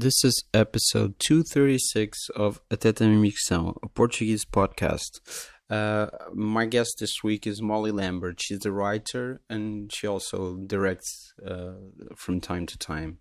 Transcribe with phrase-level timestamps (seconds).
[0.00, 5.20] This is episode 236 of Ateta Mimicção, a Portuguese podcast.
[5.68, 8.40] Uh, my guest this week is Molly Lambert.
[8.40, 11.72] She's a writer and she also directs uh,
[12.14, 13.18] from time to time.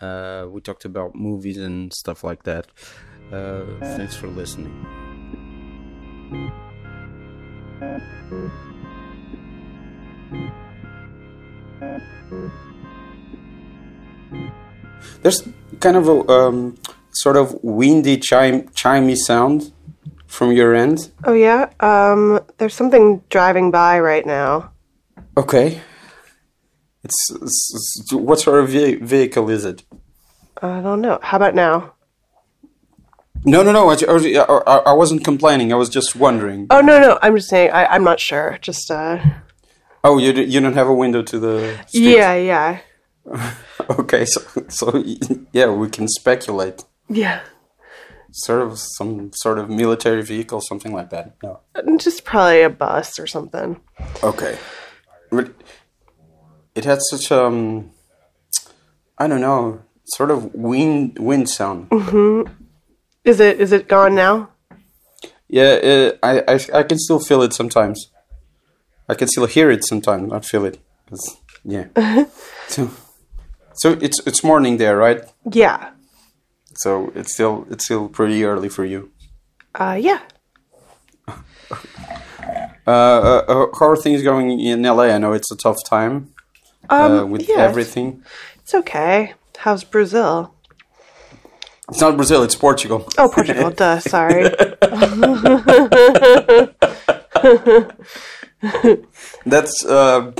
[0.00, 2.66] Uh, we talked about movies and stuff like that.
[3.32, 4.74] Uh, thanks for listening.
[15.22, 15.48] There's
[15.80, 16.76] kind of a um,
[17.12, 19.72] sort of windy chime chimey sound
[20.26, 21.10] from your end.
[21.24, 21.70] Oh yeah.
[21.80, 24.72] Um, there's something driving by right now.
[25.36, 25.80] Okay.
[27.02, 29.82] It's, it's, it's what sort of ve- vehicle is it?
[30.68, 31.18] I don't know.
[31.22, 31.94] How about now?
[33.44, 33.90] No, no, no.
[33.90, 33.94] I,
[34.66, 35.72] I, I wasn't complaining.
[35.72, 36.66] I was just wondering.
[36.70, 37.18] Oh no, no.
[37.22, 37.70] I'm just saying.
[37.72, 38.58] I, I'm not sure.
[38.62, 39.18] Just uh.
[40.02, 41.78] Oh, you d- you don't have a window to the.
[41.86, 42.16] Street.
[42.16, 42.78] Yeah, yeah,
[43.90, 45.02] Okay, so so
[45.52, 46.84] yeah, we can speculate.
[47.08, 47.40] yeah.
[48.36, 51.36] Sort of some sort of military vehicle, something like that.
[51.40, 51.60] No.
[51.98, 53.80] Just probably a bus or something.
[54.24, 54.58] Okay.
[56.74, 57.90] It had such um
[59.18, 61.88] I don't know, sort of wind wind sound.
[63.24, 64.50] Is it is it gone now?
[65.48, 68.10] Yeah, uh, I, I I can still feel it sometimes.
[69.08, 70.78] I can still hear it sometimes, not feel it.
[71.12, 71.86] It's- yeah.
[72.68, 72.90] so
[73.74, 75.22] so it's it's morning there, right?
[75.50, 75.90] Yeah.
[76.76, 79.10] So it's still it's still pretty early for you.
[79.74, 80.20] Uh, yeah.
[82.86, 85.04] Uh, uh, uh, how are things going in LA?
[85.04, 86.34] I know it's a tough time
[86.90, 88.22] Um, uh, with yeah, everything.
[88.62, 89.32] It's okay.
[89.64, 90.54] How's Brazil?
[91.88, 93.08] It's not Brazil, it's Portugal.
[93.16, 93.70] Oh, Portugal.
[93.70, 93.98] duh.
[94.14, 94.44] Sorry.
[99.46, 100.32] That's uh,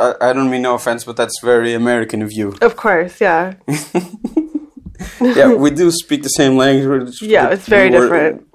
[0.00, 2.54] I, I don't mean no offense, but that's very American of you.
[2.60, 3.20] of course.
[3.20, 3.54] Yeah.
[5.20, 7.22] yeah, we do speak the same language.
[7.22, 7.50] Yeah.
[7.50, 8.46] It's very we're- different.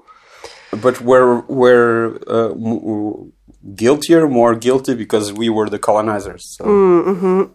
[0.82, 3.32] But we're we're uh, m-
[3.74, 6.42] guiltier, more guilty because we were the colonizers.
[6.56, 7.50] So, Mm.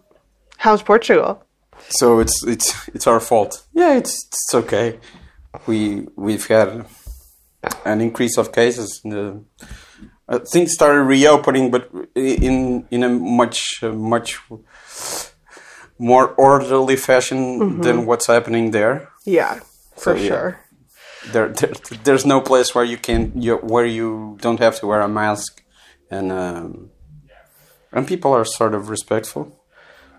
[0.58, 1.43] How's Portugal?
[1.88, 3.66] So it's it's it's our fault.
[3.72, 4.98] Yeah, it's it's okay.
[5.66, 6.86] We we've had
[7.84, 9.00] an increase of cases.
[9.04, 9.44] The,
[10.28, 14.40] uh, things started reopening, but in in a much uh, much
[15.98, 19.08] more orderly fashion than what's happening there.
[19.24, 19.60] Yeah,
[19.96, 20.28] for So, yeah.
[20.28, 20.60] sure.
[21.32, 21.72] There, there,
[22.04, 25.62] there's no place where you can you, where you don't have to wear a mask,
[26.10, 26.90] and um,
[27.92, 29.58] and people are sort of respectful,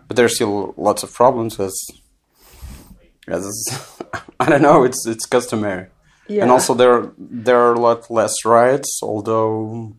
[0.07, 1.73] but there's still lots of problems as
[3.27, 3.45] as
[4.39, 4.83] I don't know.
[4.83, 5.87] It's it's customary,
[6.27, 6.43] Yeah.
[6.43, 8.99] and also there there are a lot less riots.
[9.03, 9.93] Although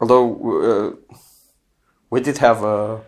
[0.00, 0.26] although
[0.62, 1.16] uh,
[2.10, 3.00] we did have a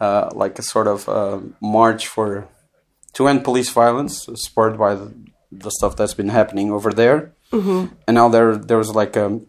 [0.00, 2.48] uh, like a sort of uh, march for
[3.14, 5.14] to end police violence, spurred by the,
[5.50, 7.32] the stuff that's been happening over there.
[7.52, 7.94] Mm-hmm.
[8.06, 9.40] And now there there was like a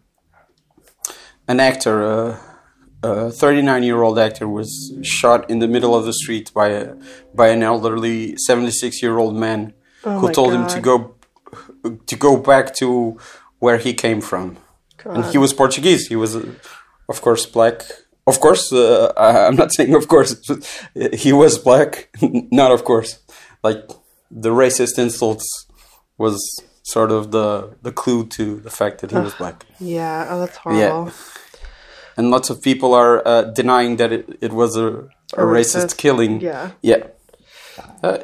[1.47, 2.37] an actor, uh,
[3.07, 6.95] a 39 year old actor, was shot in the middle of the street by a
[7.33, 9.73] by an elderly 76 year old man
[10.03, 11.15] who my told him to go
[12.05, 13.17] to go back to
[13.59, 14.57] where he came from.
[15.05, 16.07] And he was Portuguese.
[16.07, 17.83] He was, of course, black.
[18.25, 20.35] Of course, uh, I'm not saying of course.
[21.13, 22.09] he was black,
[22.61, 23.19] not of course.
[23.63, 23.89] Like
[24.29, 25.47] the racist insults
[26.17, 26.37] was
[26.83, 29.65] sort of the the clue to the fact that he was black.
[29.79, 30.27] Yeah.
[30.29, 31.11] Oh, that's horrible.
[32.17, 35.97] And lots of people are uh, denying that it, it was a, a, racist, racist,
[35.97, 36.41] killing.
[36.41, 36.71] yeah.
[36.81, 37.03] Yeah.
[38.03, 38.17] Uh,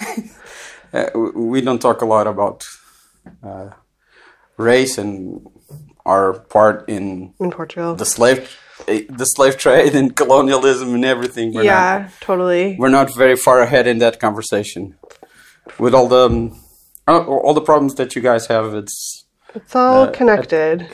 [0.92, 2.64] uh, we- don't talk a lot about
[3.42, 3.70] uh,
[4.56, 5.46] race and
[6.06, 7.94] our part in In Portugal.
[7.94, 8.56] the slave
[8.88, 11.52] eh, the slave trade and colonialism and everything.
[11.52, 12.76] We're yeah, not, totally.
[12.78, 14.94] we're not very far ahead in that conversation.
[15.78, 16.60] With all the um,
[17.06, 20.82] all all the problems that you guys have, it's It's all uh, connected.
[20.82, 20.90] at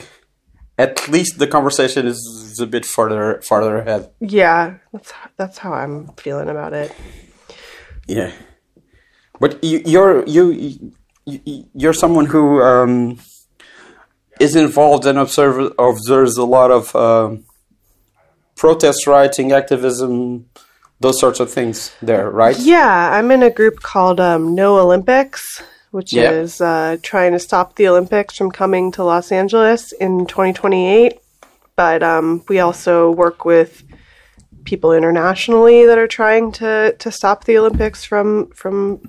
[1.09, 4.09] least the conversation is, a bit farther farther ahead.
[4.19, 6.91] Yeah, that's that's how I'm feeling about it.
[8.07, 8.31] Yeah,
[9.39, 10.93] but you, you're you,
[11.25, 13.19] you you're someone who um,
[14.39, 17.43] is involved and observe, observes a lot of um
[18.55, 20.49] protest writing, activism,
[20.99, 21.95] those sorts of things.
[22.01, 22.57] There, right?
[22.57, 25.61] Yeah, I'm in a group called um, No Olympics,
[25.91, 26.31] which Yeah.
[26.31, 31.19] is uh, trying to stop the Olympics from coming to Los Angeles in 2028.
[31.75, 33.83] But um, we also work with
[34.63, 38.99] people internationally that are trying to to stop the Olympics from from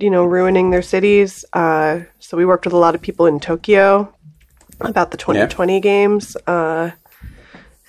[0.00, 1.44] you know ruining their cities.
[1.52, 4.12] Uh, so we worked with a lot of people in Tokyo
[4.80, 6.90] about the 2020 games, uh,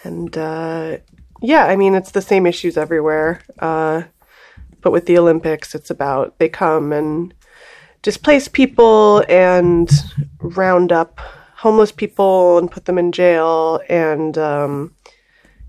[0.04, 0.98] and uh,
[1.42, 3.42] yeah, I mean it's the same issues everywhere.
[3.60, 4.04] Uh,
[4.82, 7.34] but with the Olympics, it's about they come and
[8.08, 9.90] displace people and
[10.40, 11.20] round up
[11.58, 14.96] homeless people and put them in jail and um,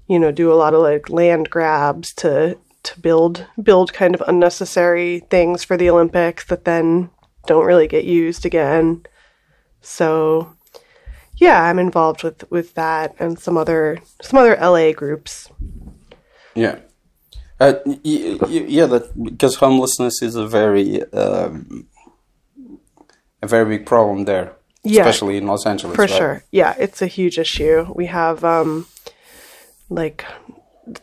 [0.06, 4.22] you know do a lot of like land grabs to to build build kind of
[4.28, 7.10] unnecessary things for the Olympics that then
[7.48, 9.02] don't really get used again.
[9.80, 10.54] So
[11.38, 15.50] yeah, I'm involved with with that and some other some other LA groups.
[16.54, 16.78] Yeah.
[17.58, 17.74] Uh,
[18.04, 21.88] yeah, that because homelessness is a very um,
[23.42, 24.52] a very big problem there,
[24.82, 25.02] Yeah.
[25.02, 25.96] especially in Los Angeles.
[25.96, 26.10] For right?
[26.10, 26.44] sure.
[26.50, 27.92] Yeah, it's a huge issue.
[27.94, 28.86] We have um
[29.90, 30.24] like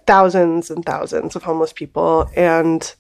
[0.06, 2.96] thousands and thousands of homeless people and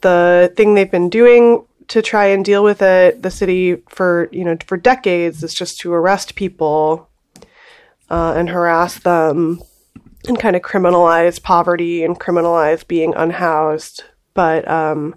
[0.00, 4.44] the thing they've been doing to try and deal with it the city for you
[4.44, 7.08] know for decades is just to arrest people
[8.10, 9.60] uh, and harass them
[10.26, 14.04] and kind of criminalize poverty and criminalize being unhoused
[14.34, 15.14] but um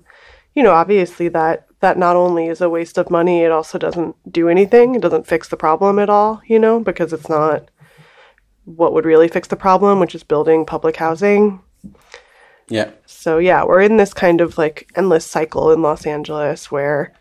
[0.55, 4.15] you know obviously that that not only is a waste of money it also doesn't
[4.31, 7.69] do anything it doesn't fix the problem at all you know because it's not
[8.65, 11.59] what would really fix the problem which is building public housing
[12.69, 12.91] Yeah.
[13.05, 17.11] so yeah, we're in this kind of like endless cycle in Los Angeles where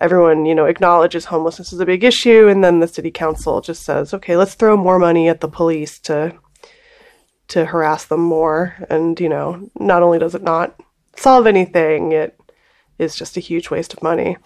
[0.00, 3.82] everyone, you know, acknowledges homelessness is a big issue and then the city council just
[3.82, 6.34] says, "Okay, let's throw more money at the police to
[7.48, 10.74] to harass them more." And, you know, not only does it not
[11.16, 12.34] solve anything, it
[13.00, 14.36] is just a huge waste of money.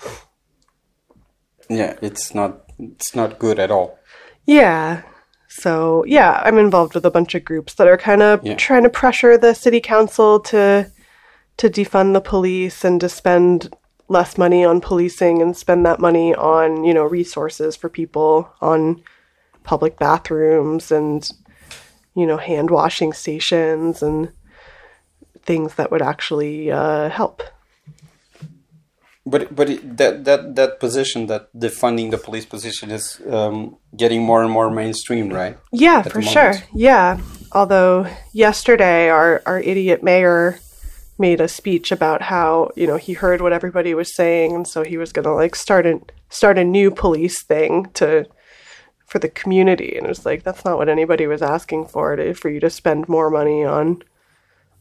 [1.68, 3.98] Yeah, it's not it's not good at all.
[4.46, 5.02] Yeah.
[5.48, 8.56] So yeah, I'm involved with a bunch of groups that are kind of Yeah.
[8.56, 10.90] trying to pressure the city council to
[11.56, 13.74] to defund the police and to spend
[14.08, 19.02] less money on policing and spend that money on you know resources for people on
[19.62, 21.30] public bathrooms and
[22.14, 24.30] you know hand washing stations and
[25.42, 27.42] things that would actually uh, help.
[29.26, 34.22] But but it, that that that position, that defunding the police position, is um, getting
[34.22, 35.56] more and more mainstream, right?
[35.72, 36.54] Yeah, the for sure.
[36.74, 37.20] Yeah.
[37.52, 40.58] Although yesterday our, our idiot mayor
[41.18, 44.82] made a speech about how, you know, he heard what everybody was saying and so
[44.82, 48.26] he was gonna like start a start a new police thing to
[49.06, 52.34] for the community and it was like that's not what anybody was asking for to,
[52.34, 54.02] for you to spend more money on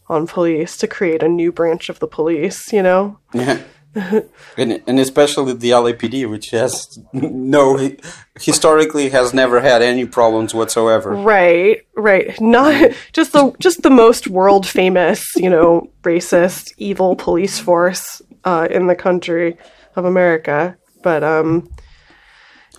[0.10, 3.20] on police to create a new branch of the police, you know?
[3.34, 3.62] Yeah.
[4.58, 7.92] and, and especially the LAPD, which has no
[8.40, 11.12] historically has never had any problems whatsoever.
[11.12, 12.40] Right, right.
[12.42, 18.68] Not just the just the most world famous, you know, racist, evil police force uh,
[18.72, 19.58] in the country
[19.96, 20.76] of America.
[21.04, 21.70] But um,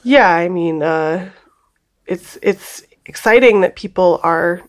[0.02, 1.30] yeah, I mean, uh,
[2.06, 4.62] it's it's exciting that people are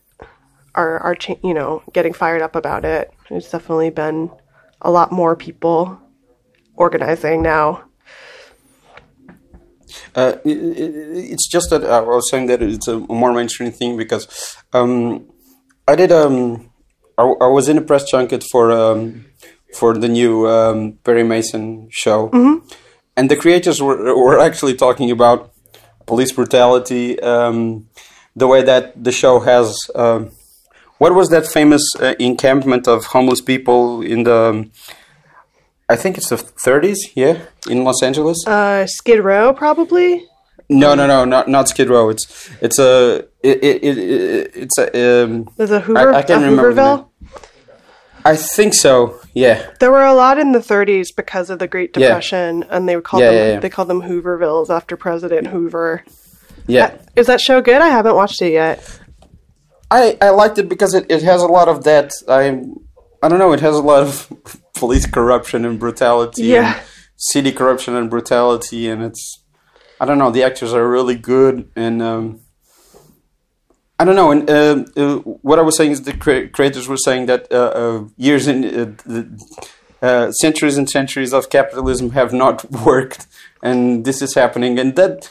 [0.76, 3.12] are are you know getting fired up about it.
[3.32, 4.30] It's definitely been
[4.82, 6.00] a lot more people
[6.78, 7.84] organizing now.
[10.14, 10.96] Uh, it, it,
[11.34, 15.28] it's just that I was saying that it's a more mainstream thing because um,
[15.88, 16.72] I did um,
[17.18, 19.26] I, I was in a press junket for um,
[19.74, 22.30] for the new um, Perry Mason show,
[23.18, 25.52] and the creators were were actually talking about
[26.06, 27.88] police brutality, um,
[28.36, 29.78] the way that the show has.
[29.96, 30.32] Um,
[30.98, 34.70] what was that famous uh, encampment of homeless people in the?
[35.88, 38.46] I think it's the 30s, yeah, in Los Angeles.
[38.48, 40.26] Uh, Skid Row, probably.
[40.68, 42.10] No, no, no, not not Skid Row.
[42.10, 46.42] It's it's a it, it, it, it it's a um, There's a Hoover, I can't
[46.44, 47.10] remember Hooverville.
[48.26, 49.20] I think so.
[49.36, 52.08] Yeah, There were a lot in the 30s because of the Great Yeah.
[52.08, 53.60] Depression, and they would call Yeah, them yeah, yeah.
[53.60, 56.04] they called them Hoovervilles after President Hoover.
[56.66, 56.98] yeah.
[57.16, 57.82] Is that show good?
[57.84, 59.00] I haven't watched it yet.
[59.92, 62.12] I I liked it because it, it has a lot of that.
[62.28, 62.60] I
[63.22, 63.54] I don't know.
[63.54, 64.32] It has a lot of
[64.76, 66.44] police corruption and brutality.
[66.44, 66.76] Yeah.
[66.78, 66.86] and
[67.18, 69.44] city corruption and brutality, and it's
[70.00, 70.32] I don't know.
[70.32, 72.42] The actors are really good, and um,
[73.98, 74.32] I don't know.
[74.32, 77.56] And uh, uh, what I was saying is the cre- creators were saying that uh,
[77.56, 79.66] uh, years in uh, the,
[80.02, 83.28] uh, centuries and centuries of capitalism have not worked,
[83.64, 84.78] and this is happening.
[84.78, 85.30] And that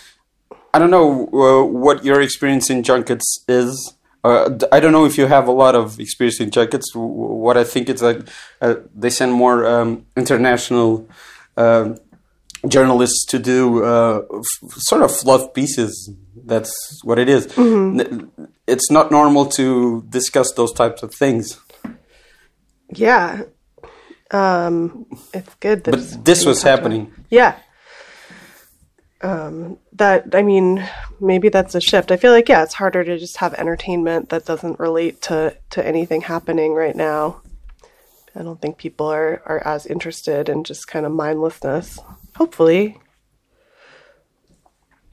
[0.73, 3.95] I don't know uh, what your experience in junkets is.
[4.25, 6.51] Uh, I don't know if you have a lot of experience in
[6.95, 7.13] w-
[7.45, 8.21] What I think is like
[8.63, 11.07] uh, they send more um, international
[11.57, 11.97] um
[12.67, 15.93] journalists to do uh, f- sort of fluff pieces.
[16.47, 16.73] That's
[17.05, 17.43] what it is.
[17.59, 18.31] N-
[18.67, 21.61] it's not normal to discuss those types of things.
[22.89, 23.43] Yeah.
[24.31, 26.71] Um, it's good that But this was about.
[26.71, 27.13] happening.
[27.31, 27.57] Yeah.
[29.23, 30.87] Um, that I mean,
[31.21, 32.11] maybe that's a shift.
[32.11, 35.87] I feel like yeah, it's harder to just have entertainment that doesn't relate to to
[35.87, 37.41] anything happening right now.
[38.37, 41.99] I don't think people are are as interested in just kind of mindlessness.
[42.37, 42.99] Hopefully,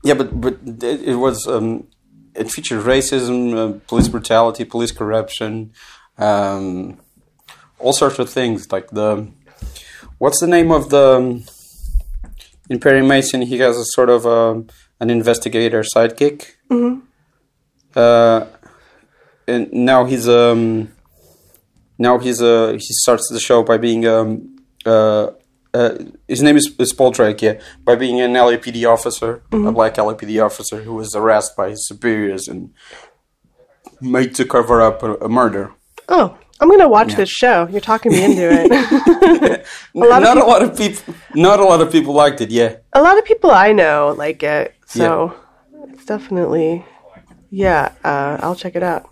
[0.03, 1.88] Yeah, but but it, it was um,
[2.36, 5.72] it featured racism, uh, police brutality, police corruption,
[6.17, 7.00] um,
[7.79, 8.72] all sorts of things.
[8.72, 9.31] Like the
[10.17, 11.43] what's the name of the um,
[12.71, 13.41] in Perry Mason?
[13.41, 14.67] He has a sort of um
[14.99, 16.39] an investigator sidekick.
[17.95, 18.45] Uh,
[19.47, 20.89] and now he's um
[21.97, 24.29] now he's uh he starts the show by being um
[24.85, 25.27] uh.
[25.73, 25.95] Uh,
[26.27, 27.55] his name is, is Paul Drake, yeah.
[27.85, 32.49] By being an LAPD officer, a black LAPD officer who was arrested by his superiors
[32.49, 32.73] and
[34.01, 35.71] made to cover up a, a murder.
[36.09, 37.68] oh, I'm gonna watch this show.
[37.72, 39.65] You're talking me into it.
[39.96, 42.51] not lot of a lot of people, not a lot of people liked it.
[42.51, 45.34] Yeah, a lot of people I know like it, so
[45.89, 46.86] it's definitely
[47.50, 47.94] yeah.
[48.03, 49.10] Uh, I'll check it out.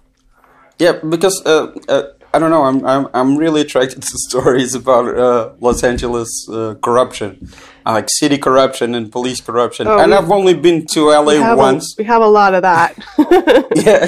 [0.78, 2.04] yeah, because uh, uh,
[2.34, 2.64] I don't know.
[2.64, 7.50] I'm I'm I'm really attracted to stories about uh, Los Angeles uh, corruption,
[7.86, 9.88] uh, like city corruption and police corruption.
[9.88, 11.96] Oh, and I've only been to LA We have, a, once.
[11.98, 12.96] we have a lot of that.
[13.76, 14.06] yeah,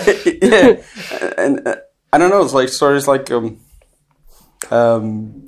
[0.47, 1.33] yeah.
[1.37, 1.75] And uh,
[2.13, 2.43] I don't know.
[2.43, 3.59] It's like stories like um,
[4.69, 5.47] um,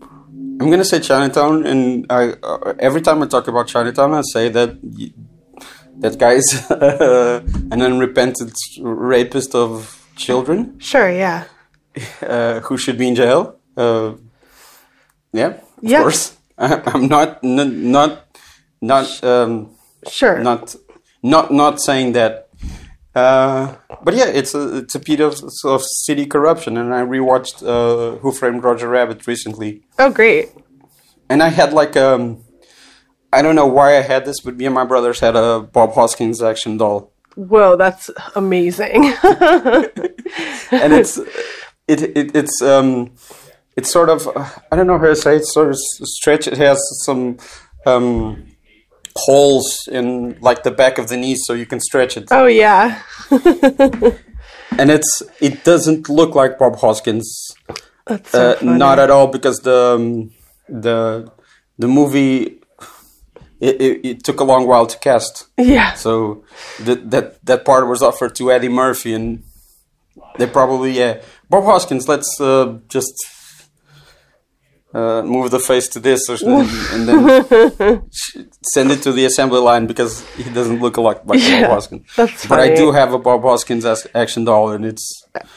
[0.60, 4.50] I'm gonna say Chinatown, and I uh, every time I talk about Chinatown, I say
[4.50, 5.14] that y-
[6.00, 11.46] that guy is an unrepentant rapist of children sure, yeah.
[12.22, 13.58] uh, who should be in jail.
[13.76, 14.14] Uh,
[15.34, 16.02] yeah, of Yeah.
[16.02, 16.38] course.
[16.58, 18.26] I, I'm not n- not
[18.82, 19.72] not um,
[20.08, 20.40] Sure.
[20.40, 20.76] not
[21.22, 22.48] not not saying that.
[23.16, 27.62] Uh, but yeah, it's a it's a bit of, of city corruption, and I rewatched
[27.66, 30.50] uh, Who Framed Roger Rabbit recently, oh, great.
[31.30, 32.44] and I had like um,
[33.32, 35.94] I don't know why I had this, but me and my brothers had a Bob
[35.94, 39.06] Hoskins action doll, Whoa, that's amazing.
[39.24, 41.18] and it's
[41.88, 43.12] it, it it's um
[43.76, 46.48] it's sort of uh, I don't know how to say it, sort of stretch.
[46.48, 47.38] It has some
[47.86, 48.46] um
[49.16, 52.28] holes in like the back of the knees, so you can stretch it.
[52.32, 53.02] oh, yeah.
[53.32, 57.52] and it's it doesn't look like Bob Hoskins,
[58.08, 60.32] That's so uh, not at all, because the um,
[60.68, 61.32] the
[61.78, 62.60] the movie
[63.60, 65.94] it, it, it took a long while to cast, Yeah.
[65.94, 66.44] so
[66.82, 69.44] that that that part was offered to Eddie Murphy, and
[70.38, 72.08] they probably yeah Bob Hoskins.
[72.08, 73.14] Let's uh, just.
[74.94, 76.38] Uh, move the face to this or
[76.94, 78.04] and then
[78.74, 81.72] send it to the assembly line because he doesn't look a lot like Yeah, Bob
[81.72, 82.04] Hoskins.
[82.16, 85.06] that's but I do have a Bob Hoskins action doll, and it's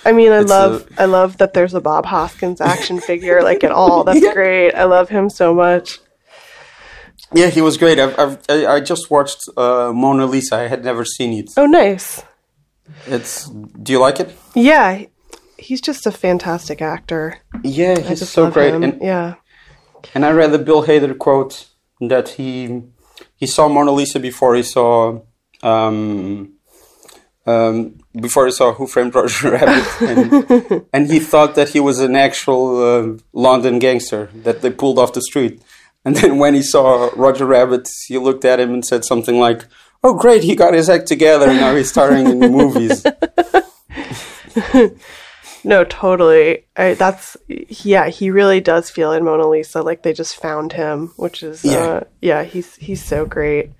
[0.07, 3.73] I mean, I love I love that there's a Bob Hoskins action figure like at
[3.73, 4.05] all.
[4.05, 4.33] That's Yeah.
[4.33, 4.73] great.
[4.75, 6.00] I love him so much.
[7.35, 7.99] Yeah, he was great.
[7.99, 10.57] I've, I've, I I just watched uh, Mona Lisa.
[10.57, 11.50] I had never seen it.
[11.59, 12.23] Oh, nice.
[13.07, 13.50] It's.
[13.83, 14.31] Do you like it?
[14.55, 15.05] Yeah,
[15.58, 17.38] he's just a fantastic actor.
[17.62, 18.75] Yeah, he's so great.
[18.75, 18.82] him.
[18.82, 19.34] And yeah.
[20.14, 21.68] and I read the Bill Hader quote
[22.00, 22.82] that he
[23.36, 25.20] he saw Mona Lisa before he saw
[25.62, 26.52] um,
[27.46, 32.00] um, before he saw Who Framed Roger Rabbit, and, and he thought that he was
[32.00, 35.62] an actual uh, London gangster that they pulled off the street.
[36.04, 39.66] And then when he saw Roger Rabbit, he looked at him and said something like,
[40.04, 43.04] "Oh, great, he got his act together, and now he's starring in movies."
[45.66, 46.64] No, totally.
[46.76, 48.08] I, that's yeah.
[48.08, 51.78] He really does feel in Mona Lisa like they just found him, which is Yeah.
[51.78, 52.44] uh, yeah.
[52.44, 53.73] He's he's so great.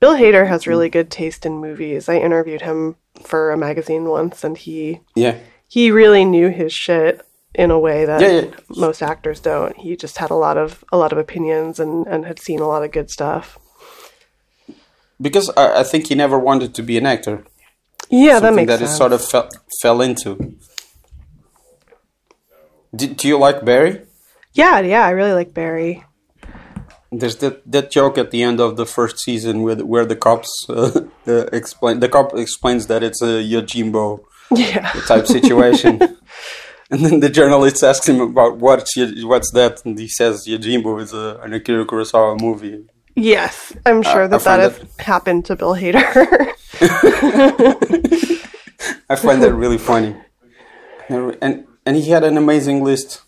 [0.00, 2.08] Bill Hader has really good taste in movies.
[2.08, 5.36] I interviewed him for a magazine once, and he Yeah.
[5.68, 7.20] he really knew his shit
[7.54, 8.50] in a way that Yeah, yeah.
[8.70, 9.76] most actors don't.
[9.76, 12.66] He just had a lot of a lot of opinions and and had seen a
[12.66, 13.58] lot of good stuff.
[15.20, 17.44] Because I, I think he never wanted to be an actor.
[18.08, 18.90] Yeah, that makes that sense.
[18.92, 19.48] he sort of fell,
[19.82, 20.56] fell into.
[22.94, 24.02] Do, do you like Barry?
[24.52, 25.06] yeah, yeah.
[25.06, 26.04] I really like Barry.
[27.10, 30.50] There's that, that joke at the end of the first season with where the cops
[30.68, 35.98] uh, uh, explain the cop explains that it's a Yojimbo Yeah, type situation,
[36.90, 38.94] and then the journalist asks him about what's
[39.24, 42.84] what's that, and he says Yojimbo is a, an Akira Kurosawa movie.
[43.16, 43.72] yes.
[43.86, 46.04] I'm sure I that that find has happened to Bill Hader.
[49.08, 50.14] I find that really funny,
[51.08, 53.22] and and he had an amazing list.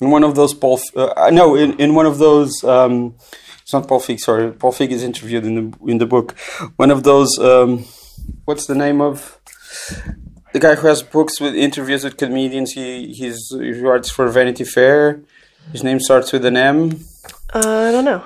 [0.00, 3.14] In one of those Paul, F- uh, no, in, in one of those, um,
[3.62, 4.20] it's not Paul Feig.
[4.20, 6.36] Sorry, Paul Feig is interviewed in the in the book.
[6.76, 7.86] One of those, um,
[8.44, 9.40] what's the name of?
[10.56, 12.72] the guy who has books with interviews with comedians.
[12.72, 15.20] He he's he writes for Vanity Fair.
[15.70, 17.00] His name starts with an M.
[17.52, 18.24] Uh, I don't know.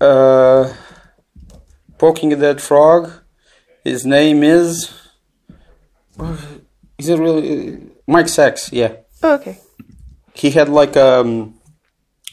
[0.00, 0.72] Uh,
[1.98, 3.10] poking a dead frog.
[3.82, 4.92] His name is.
[6.98, 8.72] Is it really Mike Sacks?
[8.72, 9.58] Yeah, Oh, okay.
[10.34, 11.54] he had like um,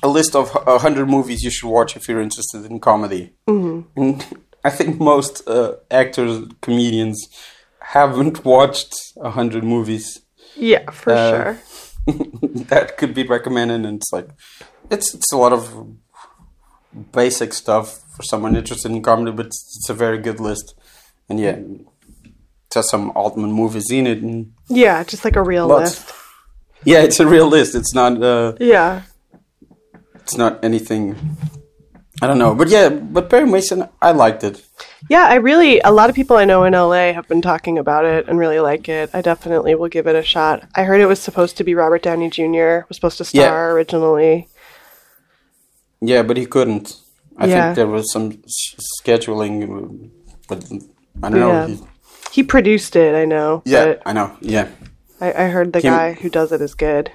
[0.03, 3.33] a list of a hundred movies you should watch if you're interested in comedy.
[3.47, 3.99] Mm-hmm.
[4.01, 4.25] And
[4.63, 7.27] I think most uh, actors, comedians,
[7.79, 10.19] haven't watched a hundred movies.
[10.55, 11.57] Yeah, for Uh, sure.
[12.71, 14.27] that could be recommended, and it's like
[14.89, 15.87] it's it's a lot of
[17.11, 20.75] basic stuff for someone interested in comedy, but it's, it's a very good list.
[21.29, 21.57] And yeah,
[22.73, 25.81] has some Altman movies in it, and Yeah, just like a real Lots.
[25.91, 26.13] list.
[26.83, 27.75] yeah, it's a real list.
[27.75, 29.01] It's not uh, Yeah.
[30.15, 31.15] it's not anything.
[32.23, 34.61] I don't know, but yeah, but Perry Mason, I liked it.
[35.09, 38.05] Yeah, I really, a lot of people I know in LA have been talking about
[38.05, 39.09] it and really like it.
[39.11, 40.67] I definitely will give it a shot.
[40.75, 43.73] I heard it was supposed to be Robert Downey Jr., was supposed to star Yeah.
[43.73, 44.47] originally.
[45.99, 46.95] Yeah, but he couldn't.
[47.37, 47.63] I Yeah.
[47.63, 50.09] think there was some s- scheduling,
[50.47, 50.63] but
[51.23, 51.51] I don't know.
[51.51, 51.67] Yeah.
[51.67, 51.79] He-
[52.31, 53.61] He produced it, I know.
[53.65, 54.35] yeah, I know.
[54.41, 54.67] Yeah.
[55.19, 57.11] I, I heard the guy who does it is good.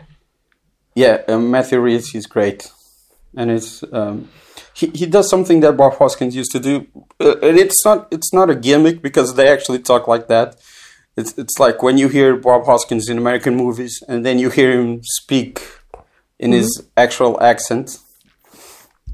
[0.94, 2.70] Yeah, um, Matthew Reeves, he's great,
[3.36, 4.28] and it's um,
[4.74, 6.86] he he does something that Bob Hoskins used to do,
[7.20, 10.56] uh, and it's not it's not a gimmick because they actually talk like that.
[11.16, 14.70] It's it's like when you hear Bob Hoskins in American movies, and then you hear
[14.80, 15.60] him speak
[16.38, 17.98] in his actual accent.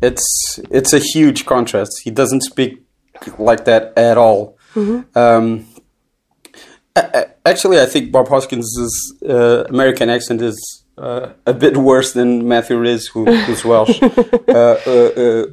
[0.01, 2.01] It's it's a huge contrast.
[2.05, 2.83] He doesn't speak
[3.39, 4.57] like that at all.
[4.77, 5.65] Um, a- a-
[7.45, 8.77] Actually, I think Bob Hoskins'
[9.29, 14.01] uh, American accent is uh, a bit worse than Matthew Rhys, who, who's Welsh.
[14.03, 15.47] uh, uh, uh,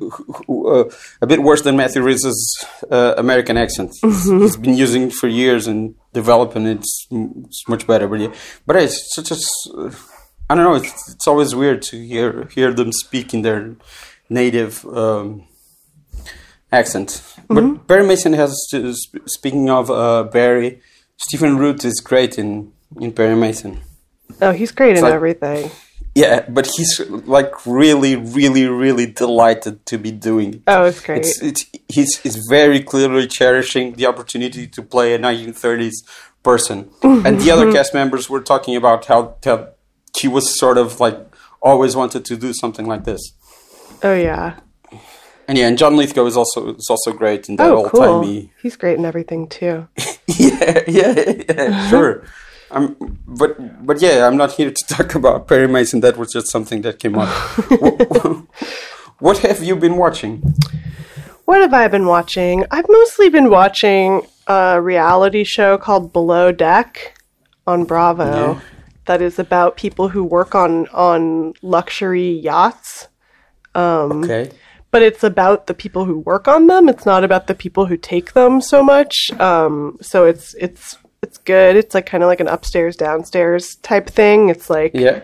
[0.46, 0.90] who- uh,
[1.22, 3.92] a bit worse than Matthew Rhys's uh, American accent.
[4.02, 6.80] He's- he's been using it for years and developing it.
[7.10, 8.08] It's, much better.
[8.08, 8.34] But, yeah,
[8.68, 9.38] but it's such a.
[10.50, 10.76] I don't know.
[10.76, 13.76] It's, it's always weird to hear hear them speak in their
[14.30, 15.48] native um,
[16.72, 17.24] accent.
[17.48, 18.54] But Perry Mason has.
[18.72, 20.82] To, sp- speaking of uh, Barry,
[21.20, 23.82] Stephen Root is great in in Perry Mason.
[24.42, 25.70] Oh, he's great in like- everything.
[26.16, 27.00] Yeah, but he's
[27.36, 30.56] like really, really, really delighted to be doing.
[30.56, 30.62] it.
[30.68, 31.20] Oh, it's great.
[31.20, 35.94] It's, it's he's he's very clearly cherishing the opportunity to play a 1930s
[36.44, 39.70] person, and the other cast members were talking about how, how
[40.18, 41.18] he was sort of like
[41.62, 43.22] always wanted to do something like this.
[44.04, 44.60] oh, yeah.
[45.50, 48.02] And yeah, and John Lithgow is also is also great in that Oh, old cool.
[48.22, 48.52] timey.
[48.62, 49.88] He's great in everything, too.
[50.28, 51.90] yeah, yeah, yeah, uh-huh.
[51.90, 52.24] sure.
[52.70, 56.02] I'm, but but yeah, I'm not here to talk about Perry Mason.
[56.02, 57.30] That was just something that came up.
[57.82, 58.46] what,
[59.26, 60.54] what have you been watching?
[61.46, 62.64] What have I been watching?
[62.70, 67.18] I've mostly been watching a reality show called Below Deck
[67.66, 68.60] on Bravo Yeah.
[69.08, 73.08] that is about people who work on on luxury yachts.
[73.74, 74.52] Um, okay.
[74.92, 76.90] But it's about the people who work on them.
[76.90, 79.30] It's not about the people who take them so much.
[79.40, 81.76] Um, so it's it's it's good.
[81.76, 84.50] It's like kind of like an upstairs downstairs type thing.
[84.50, 85.22] It's like Yeah.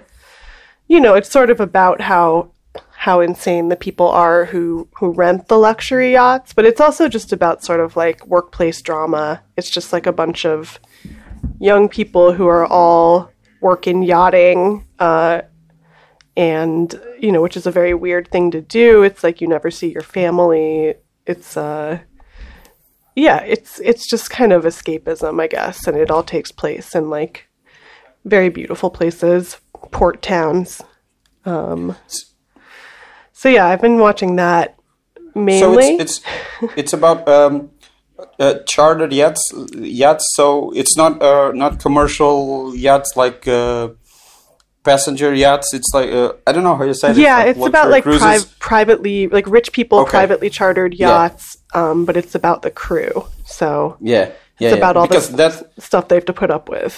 [0.88, 2.52] you know, it's sort of about how
[2.98, 7.34] how insane the people are who who rent the luxury yachts, but it's also just
[7.34, 9.42] about sort of like workplace drama.
[9.58, 10.80] It's just like a bunch of
[11.60, 15.42] young people who are all work in yachting uh
[16.38, 19.04] and you know, which is a very weird thing to do.
[19.04, 20.96] It's like you never see your family.
[21.26, 22.00] It's uh
[23.16, 27.10] yeah, it's it's just kind of escapism, I guess, and it all takes place in
[27.10, 27.48] like
[28.26, 29.58] very beautiful places,
[29.92, 30.82] port towns.
[31.46, 31.96] Um,
[33.32, 34.76] so yeah, I've been watching that
[35.18, 35.96] So mainly.
[35.98, 36.22] it's
[36.66, 37.70] it's it's about um,
[38.40, 39.42] uh, chartered yachts.
[39.74, 40.26] Yachts.
[40.36, 43.90] So it's not uh, not commercial yachts like uh,
[44.86, 45.74] passenger yachts.
[45.74, 47.18] It's like uh, I don't know how you say it.
[47.18, 50.12] yeah, it's about like pri- privately, like rich people Okay.
[50.18, 51.10] privately chartered Yeah.
[51.10, 53.26] yachts, um, but it's about the crew.
[53.46, 54.78] So Yeah, yeah, it's yeah.
[54.82, 56.96] about all because the that stuff they have to put up with.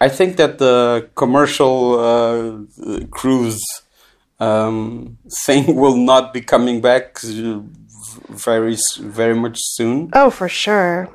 [0.00, 3.62] I think that the commercial uh, cruise
[4.40, 7.60] um, thing will not be coming back uh,
[8.30, 10.10] very very much soon.
[10.12, 11.08] Oh, for sure.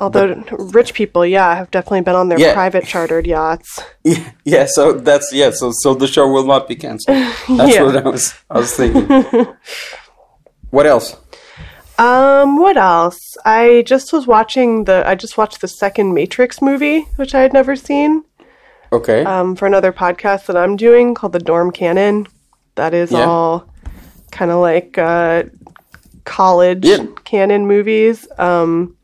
[0.00, 2.52] Although rich people, yeah, have definitely been on their Yeah.
[2.54, 3.80] private chartered yachts.
[4.04, 4.66] Yeah, yeah.
[4.66, 5.50] So that's yeah.
[5.50, 7.16] So so the show will not be canceled.
[7.58, 7.82] That's Yeah.
[7.82, 9.06] what I was I was thinking.
[10.70, 11.16] what else?
[11.98, 13.18] Um, what else?
[13.44, 15.02] I just was watching the.
[15.06, 18.24] I just watched the second Matrix movie, which I had never seen.
[18.92, 19.22] Okay.
[19.24, 22.26] um, for another podcast that I'm doing called the Dorm Canon.
[22.76, 23.24] That is Yeah.
[23.26, 23.68] all
[24.30, 25.42] kind of like uh,
[26.24, 26.88] college
[27.24, 28.26] canon movies.
[28.38, 28.96] Um,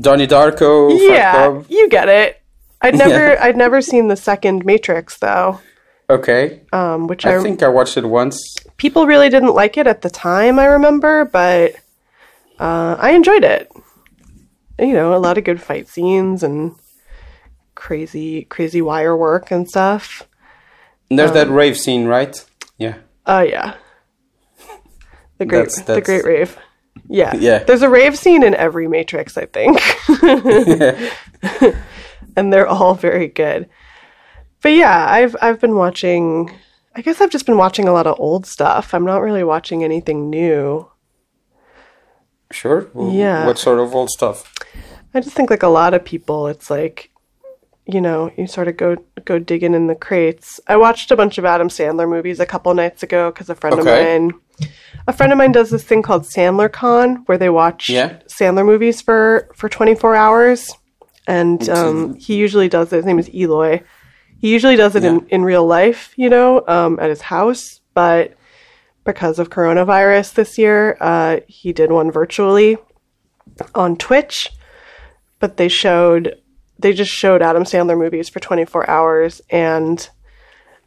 [0.00, 0.96] Donnie Darko.
[0.98, 1.66] Yeah, Club.
[1.68, 2.40] you get it.
[2.80, 5.60] I'd never, I'd never seen the second Matrix though,
[6.10, 6.62] Okay.
[6.72, 8.56] um, which I, I think I watched it once.
[8.76, 10.58] people really didn't like it at the time.
[10.58, 11.74] I remember, but
[12.58, 13.70] uh, I enjoyed it.
[14.78, 16.74] You know, a lot of good fight scenes and
[17.74, 20.24] crazy, crazy wire work and stuff.
[21.08, 22.44] And there's Um, that rave scene, right?
[22.76, 22.96] Yeah.
[23.26, 23.74] Oh yeah,
[25.38, 26.58] the great, That's- the great rave.
[27.08, 27.58] Yeah, Yeah.
[27.64, 29.78] There's a rave scene in every Matrix, I think,
[32.36, 33.68] and they're all very good.
[34.62, 36.50] But yeah, I've I've been watching.
[36.96, 38.94] I guess I've just been watching a lot of old stuff.
[38.94, 40.88] I'm not really watching anything new.
[42.52, 42.88] Sure.
[42.94, 43.46] Well, Yeah.
[43.46, 44.52] What sort of old stuff?
[45.12, 47.10] I just think like a lot of people, it's like,
[47.84, 50.60] you know, you sort of go go digging in the crates.
[50.68, 53.78] I watched a bunch of Adam Sandler movies a couple nights ago because a friend
[53.80, 54.16] Okay.
[54.16, 54.40] of mine,
[55.06, 58.18] a friend of mine does this thing called Sandler Con, where they watch Yeah.
[58.28, 60.70] Sandler movies for for 24 hours,
[61.26, 62.96] and um, he usually does it.
[62.96, 63.82] His name is Eloy.
[64.40, 68.34] He usually does it in, in real life, you know, um, at his house, but
[69.04, 72.76] because of coronavirus this year, uh, he did one virtually
[73.74, 74.50] on Twitch
[75.44, 76.40] but they showed
[76.78, 80.08] they just showed Adam Sandler movies for 24 hours and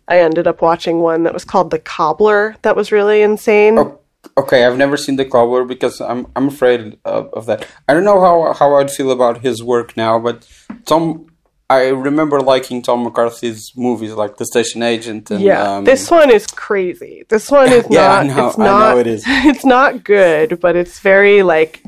[0.07, 3.77] I ended up watching one that was called The Cobbler that was really insane.
[3.77, 3.99] Oh,
[4.37, 7.67] okay, I've never seen the cobbler because I'm I'm afraid of, of that.
[7.87, 10.47] I don't know how how I'd feel about his work now, but
[10.85, 11.27] Tom,
[11.69, 16.31] I remember liking Tom McCarthy's movies like The Station Agent and yeah, um, this one
[16.31, 17.25] is crazy.
[17.27, 19.23] This one is Yeah, not I know- it's I know not it is.
[19.27, 21.83] it's not good, but it's very like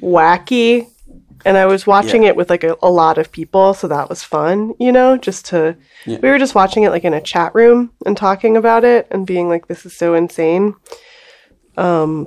[0.00, 0.88] wacky
[1.44, 2.30] and I was watching Yeah.
[2.30, 5.44] it with like a, a lot of people, so that was fun, you know, just
[5.46, 5.76] to
[6.06, 6.18] Yeah.
[6.22, 9.26] we were just watching it like in a chat room and talking about it and
[9.26, 10.74] being like this is so insane.
[11.76, 12.26] Um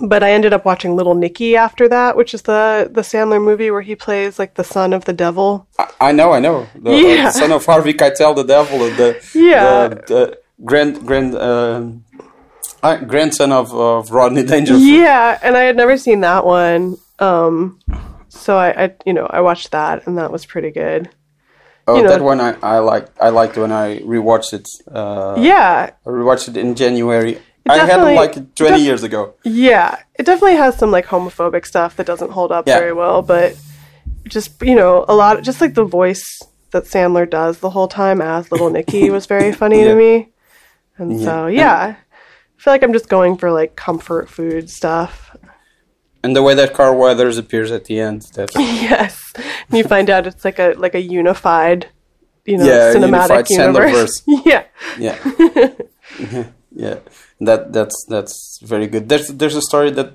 [0.00, 3.70] but I ended up watching Little Nicky after that, which is the the Sandler movie
[3.70, 5.68] where he plays like the son of the devil.
[5.78, 6.66] I, I know, I know.
[6.74, 9.88] The, uh, the son of Harvey Keitel, the devil, the Yeah.
[9.88, 12.04] the, the grand grand um
[12.82, 14.82] uh, grandson of, of Rodney Dangerfield.
[14.82, 16.96] Yeah, and I had never seen that one.
[17.20, 17.78] Um
[18.34, 21.08] so I, I you know, I watched that and that was pretty good.
[21.86, 23.10] Oh, you know- that one I, I liked.
[23.20, 24.68] I liked when I rewatched it.
[24.90, 27.38] Uh, Yeah, I rewatched it in January.
[27.66, 29.34] I had it like 20 def- years ago.
[29.42, 32.78] Yeah, it definitely has some like homophobic stuff that doesn't hold up Yeah.
[32.78, 33.56] very well, but
[34.24, 36.40] just you know, a lot just like the voice
[36.72, 39.88] that Sandler does the whole time as little Nicky was very funny Yeah.
[39.88, 40.28] to me.
[40.98, 41.24] And Yeah.
[41.26, 41.96] so yeah, I
[42.60, 45.23] feel like I'm just going for like comfort food stuff.
[46.24, 49.32] And the way that Carl Weathers appears at the end, that's yes.
[49.36, 51.90] And you find out it's like a like a unified
[52.46, 54.22] you know, Yeah, cinematic universe.
[54.22, 54.42] Sandlerverse.
[54.46, 54.64] yeah.
[54.98, 56.98] yeah, yeah.
[57.40, 59.08] That that's that's very good.
[59.08, 60.12] There's there's a story that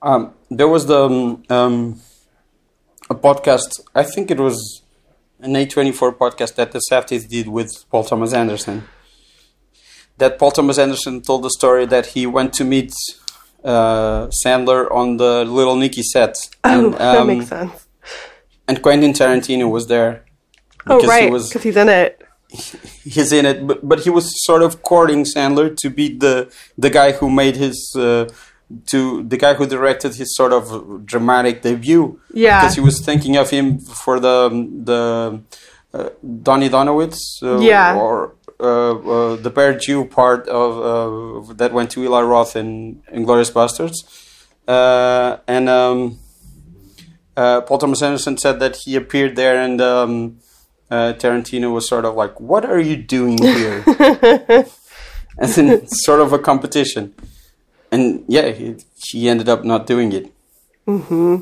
[0.00, 2.00] um, there was the um, um,
[3.08, 3.80] a podcast.
[3.94, 4.82] I think it was
[5.40, 8.88] an A24 podcast that the Safdies did with Paul Thomas Anderson.
[10.18, 12.92] That Paul Thomas Anderson told the story that he went to meet
[13.64, 17.86] uh, Sandler on the Little Nicky set, Oh, and, that um, makes sense.
[18.68, 20.24] and Quentin Tarantino was there.
[20.86, 22.22] Oh because he right, because he's in it.
[23.04, 26.90] he's in it, but but he was sort of courting Sandler to be the the
[26.90, 28.28] guy who made his uh,
[28.90, 32.18] to the guy who directed his sort of dramatic debut.
[32.32, 32.60] Yeah.
[32.60, 34.48] because he was thinking of him for the
[34.84, 35.40] the
[35.92, 36.08] uh,
[36.42, 37.96] Donny Donowitz, uh, Yeah.
[37.96, 43.02] or uh, uh, the Bear Jew part of uh, that went to Eli Roth in
[43.12, 43.98] Inglourious Basterds,
[44.68, 45.68] uh, and.
[45.68, 46.18] Um,
[47.36, 50.40] uh, Paul Thomas Anderson said that he appeared there and um,
[50.90, 53.84] uh, Tarantino was sort of like, "What are you doing here?"
[55.38, 57.14] and then sort of a competition.
[57.92, 60.32] And yeah, he, he ended up not doing it.
[60.86, 61.36] Mm-hmm.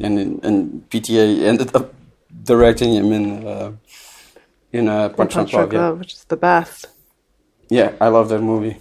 [0.00, 1.92] And and PTA ended up
[2.44, 3.72] directing him in uh,
[4.72, 5.72] in uh, Punch Drunk Punch Love.
[5.72, 5.90] Yeah.
[5.90, 6.86] Which is the best.
[7.68, 8.78] yeah, I love that movie.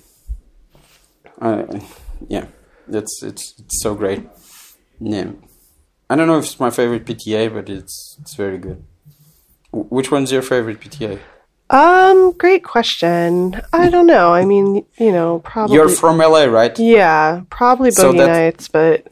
[1.40, 1.82] I,
[2.28, 2.46] yeah,
[2.88, 4.28] it's it's it's so great.
[5.00, 5.32] Yeah.
[6.10, 8.84] I don't know if it's my favorite PTA, but it's it's very good.
[9.72, 11.20] W- which one's your favorite PTA?
[11.70, 13.62] Um, great question.
[13.72, 14.34] I don't know.
[14.34, 15.78] I mean, you know, probably.
[15.78, 16.78] You're from LA, right?
[16.78, 19.08] yeah, probably Boogie So Nights, but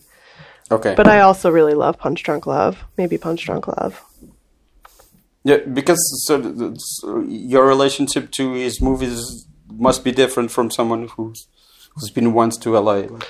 [0.69, 0.93] Okay.
[0.95, 2.83] but I also really love Punch Drunk Love.
[2.97, 4.03] Maybe Punch Drunk Love.
[5.43, 11.47] Yeah, because so, so your relationship to his movies must be different from someone who's
[11.95, 13.07] who's been once to LA.
[13.07, 13.27] Like,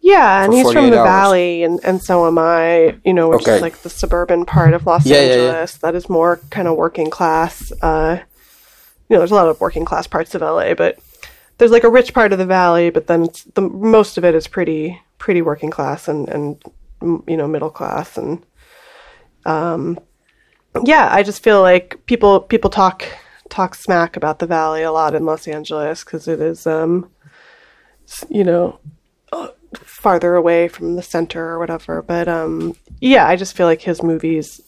[0.00, 1.04] Yeah, and he's from the hours.
[1.06, 3.56] valley, and, and so am I, you know, which Okay.
[3.56, 5.42] is like the suburban part of Los Yeah, yeah, yeah.
[5.42, 5.76] Angeles.
[5.78, 7.72] That is more kind of working class.
[7.82, 8.18] Uh,
[9.08, 10.98] you know, there's a lot of working class parts of LA, but
[11.58, 14.34] there's like a rich part of the valley, but then it's, the most of it
[14.34, 16.62] is pretty pretty working class and, and
[17.26, 18.44] you know, middle class, and
[19.44, 19.98] um,
[20.84, 23.04] yeah, I just feel like people people talk
[23.48, 27.10] talk smack about the valley a lot in Los Angeles because it is, um,
[28.28, 28.78] you know,
[29.32, 32.02] uh, farther away from the center or whatever.
[32.02, 34.60] But um, yeah, I just feel like his movies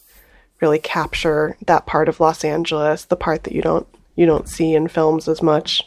[0.61, 4.73] really capture that part of Los Angeles, the part that you don't you don't see
[4.73, 5.81] in films as much.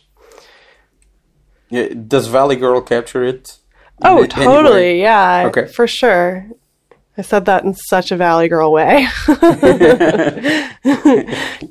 [1.70, 3.58] Yeah, does Valley Girl capture it?
[4.02, 4.74] Oh, totally.
[4.74, 5.00] way?
[5.00, 5.66] Yeah, Okay.
[5.66, 6.46] for sure.
[7.16, 9.06] I said that in such a Valley Girl way.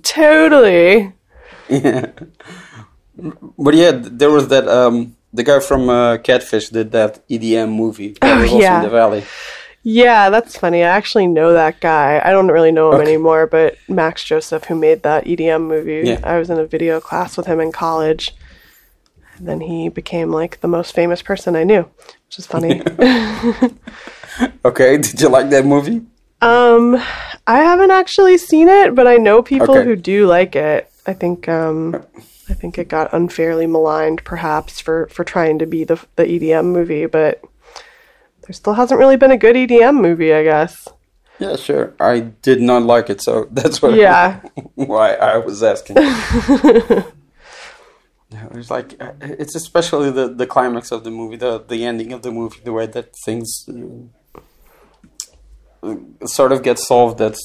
[0.04, 1.14] totally.
[1.70, 2.12] Yeah.
[3.58, 8.16] But yeah, there was that um the guy from uh, Catfish did that EDM movie.
[8.22, 8.78] That Oh, was yeah.
[8.78, 9.24] in the valley.
[9.82, 10.84] Yeah, that's funny.
[10.84, 12.22] I actually know that guy.
[12.24, 13.10] I don't really know him Okay.
[13.10, 16.20] anymore, but Max Joseph, who made that EDM movie, Yeah.
[16.24, 18.34] I was in a video class with him in college.
[19.38, 21.90] And then he became like the most famous person I knew,
[22.28, 22.82] which is funny.
[24.66, 26.02] Okay, did you like that movie?
[26.42, 26.96] um,
[27.48, 29.86] I haven't actually seen it, but I know people Okay.
[29.86, 30.90] who do like it.
[31.06, 31.96] I think um,
[32.50, 36.66] I think it got unfairly maligned, perhaps for for trying to be the the EDM
[36.66, 37.42] movie, but
[38.42, 40.88] there still hasn't really been a good EDM movie, I guess.
[41.40, 41.94] Yeah, sure.
[42.00, 44.40] I did not like it, so that's what Yeah.
[44.76, 45.98] why I was asking.
[48.32, 52.22] Yeah, It's like it's especially the the climax of the movie, the the ending of
[52.24, 53.66] the movie, the way that things
[56.26, 57.18] sort of gets solved.
[57.18, 57.42] That's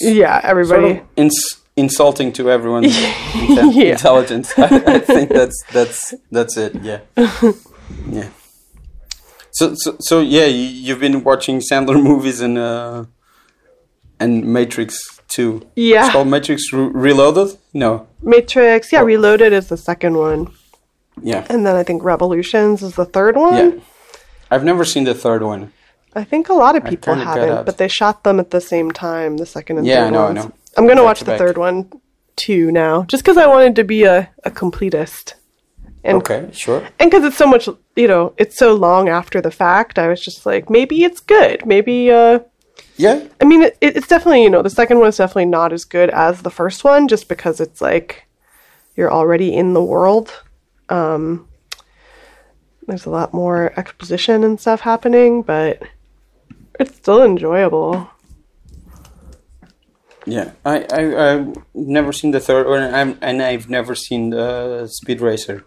[0.00, 0.90] Yeah, sort everybody.
[0.98, 3.92] of ins- insulting to everyone's inte- Yeah.
[3.92, 4.52] intelligence.
[4.58, 4.64] I,
[4.96, 6.74] I think that's that's that's it.
[6.82, 7.00] Yeah,
[8.10, 8.28] yeah.
[9.52, 13.04] So so so yeah, you, you've been watching Sandler movies and uh,
[14.20, 15.62] and Matrix Two.
[15.76, 16.04] Yeah.
[16.04, 17.56] it's called Matrix Re- Reloaded.
[17.72, 20.52] No, Matrix, yeah, Reloaded is the second one.
[21.22, 23.54] yeah, And then I think Revolutions is the third one.
[23.56, 23.70] yeah.
[24.50, 25.72] I've never seen the third one.
[26.14, 29.36] I think a lot of people haven't, but they shot them at the same time,
[29.36, 30.36] the second and Yeah, third I know, I ones.
[30.36, 30.52] know.
[30.76, 31.90] I'm going to watch the third one
[32.36, 35.34] too now, just because I wanted to be a, a completist.
[36.02, 36.86] And Okay, sure.
[36.98, 40.20] and because it's so much, you know, it's so long after the fact, I was
[40.20, 41.64] just like, maybe it's good.
[41.64, 42.40] Maybe, uh,
[42.96, 45.84] Yeah, I mean, it, it's definitely, you know, the second one is definitely not as
[45.84, 48.26] good as the first one, just because it's like
[48.96, 50.42] you're already in the world.
[50.90, 51.48] Um,
[52.86, 55.82] there's a lot more exposition and stuff happening, but
[56.80, 58.08] it's still enjoyable.
[60.26, 60.52] yeah.
[60.64, 64.86] I I I've never seen the third one, and, I'm, and I've never seen the
[64.88, 65.64] Speed Racer.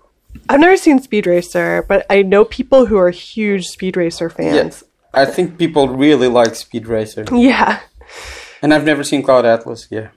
[0.49, 4.55] I've never seen Speed Racer, but I know people who are huge Speed Racer fans.
[4.55, 7.79] Yes, I think people really like Speed Racer, Yeah.
[8.61, 9.87] and I've never seen Cloud Atlas.
[9.89, 10.09] Yeah,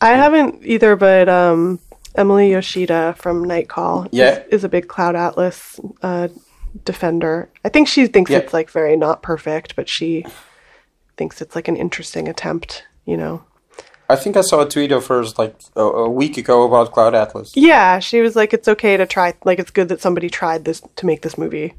[0.00, 1.78] I haven't either, but um,
[2.14, 4.38] Emily Yoshida from Night Call Yeah.
[4.40, 6.28] is, is a big Cloud Atlas uh,
[6.84, 7.50] defender.
[7.64, 8.38] I think she thinks Yeah.
[8.38, 10.24] it's like very not perfect, but she
[11.16, 13.44] thinks it's like an interesting attempt, you know.
[14.08, 17.14] I think I saw a tweet of hers like a, a week ago about Cloud
[17.14, 17.52] Atlas.
[17.56, 20.82] Yeah, she was like, it's okay to try, like, it's good that somebody tried this
[20.96, 21.74] to make this movie.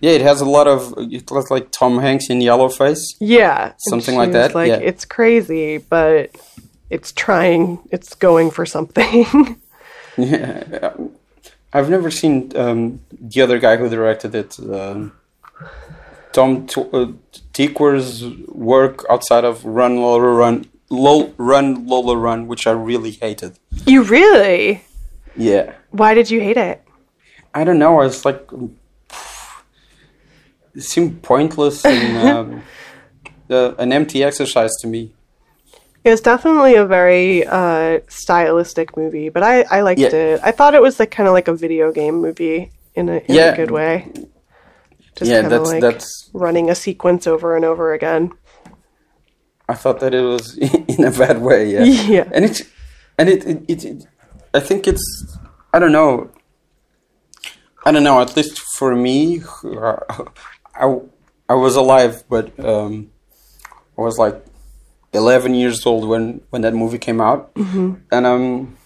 [0.00, 3.00] Yeah, it has a lot of it looks like Tom Hanks in Yellowface.
[3.20, 3.72] Yeah.
[3.90, 4.76] Something like that, Like, yeah.
[4.76, 6.30] it's crazy, but
[6.88, 9.26] it's trying, it's going for something.
[10.18, 10.92] Yeah,
[11.72, 15.12] I've never seen um, the other guy who directed it, um,
[16.32, 17.06] Tom T- uh,
[17.54, 23.58] Tykwer's work outside of Run Lola Run, Lol, Run Lola Run, which I really hated.
[23.86, 24.84] you really?
[25.36, 26.82] Yeah, Why did you hate it?
[27.54, 28.00] I don't know.
[28.02, 28.46] It's like
[30.74, 32.62] it seemed pointless and um,
[33.50, 35.12] uh, an empty exercise to me.
[36.04, 40.08] It was definitely a very uh, stylistic movie, but I, I liked Yeah.
[40.08, 40.40] it.
[40.42, 43.34] I thought it was like kind of like a video game movie in a, in
[43.34, 43.52] Yeah.
[43.52, 44.10] a good way.
[45.14, 46.30] Just yeah, that's like that's.
[46.32, 48.32] running a sequence over and over again.
[49.68, 50.56] I thought that it was
[50.88, 51.70] in a bad way.
[51.70, 51.84] Yeah.
[52.16, 52.28] Yeah.
[52.32, 52.62] and it's
[53.18, 54.06] and it, it, it, it
[54.54, 55.04] i think it's
[55.72, 56.30] i don't know
[57.86, 60.98] i don't know at least for me i
[61.48, 63.10] i was alive but um
[63.98, 64.42] i was like
[65.12, 67.94] 11 years old when when that movie came out mm-hmm.
[68.10, 68.76] and um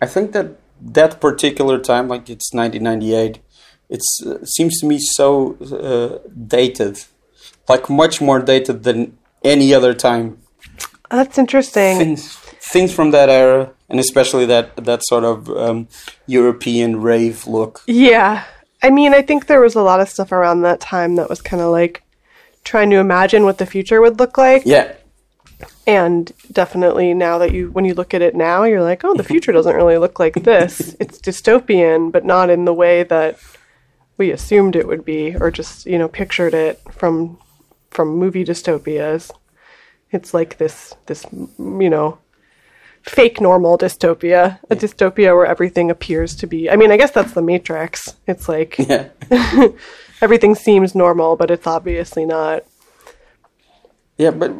[0.00, 3.40] i think that that particular time like it's 1998
[3.88, 7.04] it uh, seems to me so uh, dated
[7.68, 10.38] like much more dated than any other time
[11.10, 11.98] That's interesting.
[11.98, 15.88] things things from that era, and especially that that sort of um,
[16.26, 17.82] European rave look.
[17.86, 18.44] Yeah.
[18.82, 21.40] I mean, I think there was a lot of stuff around that time that was
[21.40, 22.02] kind of like
[22.64, 24.62] trying to imagine what the future would look like.
[24.64, 24.94] Yeah,
[25.86, 29.24] And definitely now that you, when you look at it now, you're like, oh, the
[29.24, 30.94] future doesn't really look like this.
[31.00, 33.38] it's dystopian, but not in the way that
[34.16, 37.38] we assumed it would be, or just you know pictured it from
[37.90, 39.30] from movie dystopias.
[40.10, 42.18] It's like this this you know
[43.02, 46.70] fake normal dystopia, a dystopia where everything appears to be.
[46.70, 48.14] I mean, I guess that's the Matrix.
[48.26, 49.08] It's like Yeah.
[50.22, 52.64] everything seems normal, but it's obviously not.
[54.16, 54.52] Yeah, but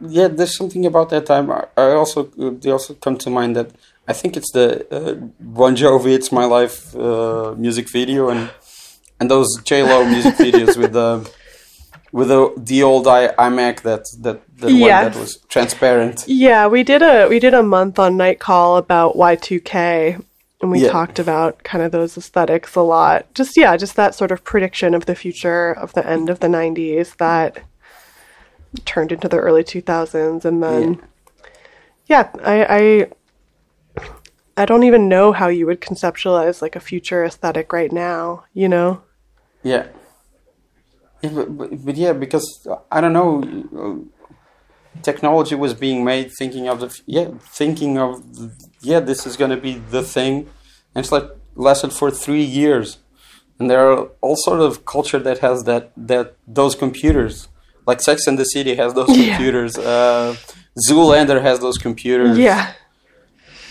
[0.00, 1.50] yeah, there's something about that time.
[1.50, 2.24] I, I also
[2.62, 3.70] they also come to mind that
[4.08, 8.50] I think it's the uh, Bon Jovi "It's My Life" uh, music video and
[9.20, 11.30] and those J Lo music videos with the
[12.12, 16.24] with the the old I, iMac that that the one that was transparent.
[16.26, 20.24] Yeah, we did a we did a month on Night Call about Y2K
[20.62, 20.90] and we Yeah.
[20.90, 23.26] talked about kind of those aesthetics a lot.
[23.34, 26.46] Just yeah, just that sort of prediction of the future of the end of the
[26.46, 27.58] 90s that
[28.84, 31.02] turned into the early 2000s and then
[32.06, 33.06] yeah, I I
[34.56, 38.68] I don't even know how you would conceptualize like a future aesthetic right now, you
[38.68, 39.02] know?
[39.62, 39.86] Yeah.
[41.22, 44.06] Yeah, but, but, but yeah, because uh, I don't know,
[45.02, 48.22] technology was being made thinking of the yeah, thinking of
[48.82, 50.48] yeah, this is going to be the thing,
[50.94, 52.98] and it's like lasted for three years,
[53.58, 57.48] and there are all sort of culture that has that that those computers,
[57.86, 59.36] like Sex and the City has those Yeah.
[59.36, 60.36] computers, uh,
[60.88, 62.38] Zoolander has those computers.
[62.38, 62.72] Yeah.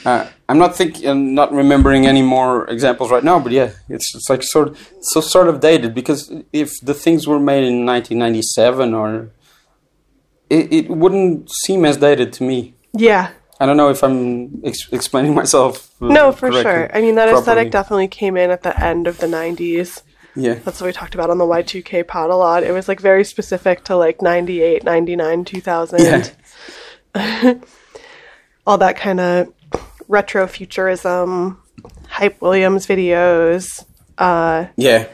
[0.04, 4.16] Uh, I'm not thinking, I'm not remembering any more examples right now, but yeah, it's
[4.16, 8.96] it's like sort so sort of dated because if the things were made in 1997
[8.96, 9.30] or
[10.52, 12.74] it, it wouldn't seem as dated to me.
[12.94, 13.32] Yeah.
[13.60, 15.90] I don't know if I'm ex- explaining myself.
[16.02, 16.90] uh, No, for sure.
[16.96, 17.40] I mean, that properly.
[17.42, 20.02] aesthetic definitely came in at the end of the 90s.
[20.36, 22.64] Yeah, That's what we talked about on the Y2K pod a lot.
[22.64, 26.00] It was like very specific to like 98, 99, 2000.
[27.16, 27.54] yeah,
[28.66, 29.54] All that kind of
[30.08, 31.62] retro futurism,
[32.08, 33.84] Hype Williams videos.
[34.18, 35.08] Uh, yeah,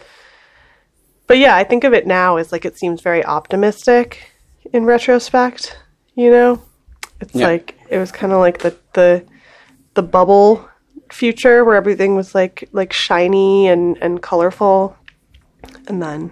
[1.28, 4.32] but yeah, I think of it now as like it seems very optimistic
[4.73, 5.77] in retrospect,
[6.15, 6.62] you know?
[7.21, 7.47] It's Yeah.
[7.47, 9.23] like it was kind of like the the
[9.95, 10.67] the bubble
[11.12, 14.95] future where everything was like like shiny and and colorful.
[15.88, 16.32] And then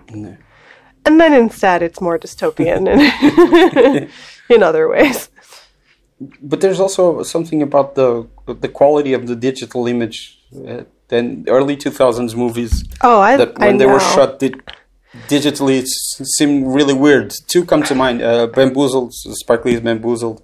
[1.06, 4.10] and then instead it's more dystopian in
[4.56, 5.30] in other ways.
[6.42, 8.28] but there's also something about the
[8.62, 10.40] the quality of the digital image.
[10.56, 14.56] Uh, then early 2000s movies Oh, I that I when they were shot di-
[15.28, 15.88] digitally it
[16.38, 17.34] seemed really weird.
[17.48, 20.42] Two come to mind: uh, Bamboozled, Spike Lee's Bamboozled,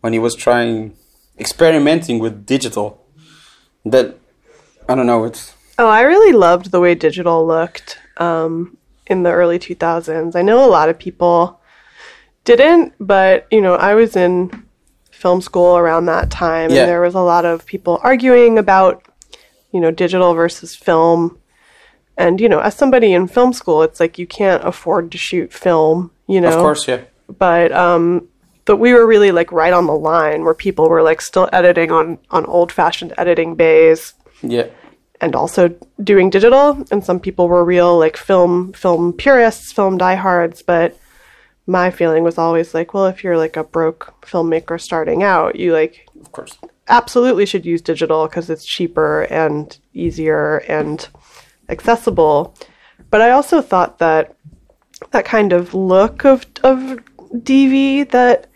[0.00, 0.96] when he was trying
[1.38, 3.04] experimenting with digital.
[3.84, 4.16] That
[4.88, 5.24] I don't know.
[5.24, 8.76] It's Oh, I really loved the way digital looked um,
[9.06, 10.34] in the early 2000s.
[10.34, 11.60] I know a lot of people
[12.44, 14.64] didn't, but you know, I was in
[15.12, 16.80] film school around that time, Yeah.
[16.80, 19.04] and there was a lot of people arguing about
[19.72, 21.38] you know digital versus film.
[22.18, 25.52] And you know, as somebody in film school, it's like you can't afford to shoot
[25.52, 26.10] film.
[26.26, 27.02] You know, of course, yeah,
[27.38, 28.28] but um
[28.64, 31.92] but we were really like right on the line where people were like still editing
[31.92, 34.66] on on old fashioned editing bays yeah,
[35.20, 36.84] and also doing digital.
[36.90, 40.60] And some people were real like film film purists film diehards.
[40.60, 40.98] But
[41.68, 45.72] my feeling was always like well if you're like a broke filmmaker starting out you
[45.72, 51.08] like of course, absolutely should use digital because it's cheaper and easier and
[51.68, 52.54] accessible.
[53.10, 54.34] But i also thought that
[55.12, 56.98] that kind of look of of
[57.32, 58.48] dv that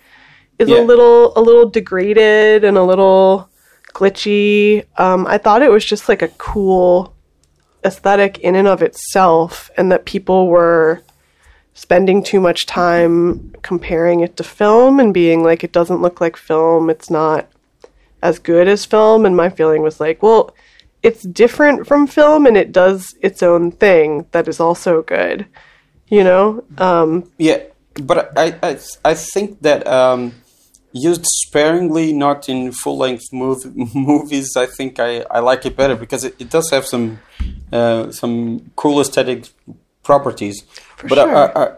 [0.59, 0.81] is Yeah.
[0.81, 3.49] a little a little degraded and a little
[3.95, 7.15] glitchy um, i thought it was just like a cool
[7.85, 11.03] aesthetic in and of itself and that people were
[11.75, 16.37] spending too much time comparing it to film and being like it doesn't look like
[16.37, 16.91] film.
[16.91, 17.49] It's not
[18.23, 19.25] as good as film.
[19.25, 20.55] And my feeling was like well
[21.03, 25.47] it's different from film and it does its own thing that is also good
[26.09, 27.59] you know um yeah.
[28.01, 30.33] But I I I think that um,
[30.93, 34.57] used sparingly, not in full length mov- movies.
[34.57, 37.21] I think I, I like it better because it, it does have some
[37.73, 39.49] uh, some cool aesthetic
[40.03, 40.65] properties.
[41.09, 41.37] but I, sure.
[41.37, 41.77] I, I,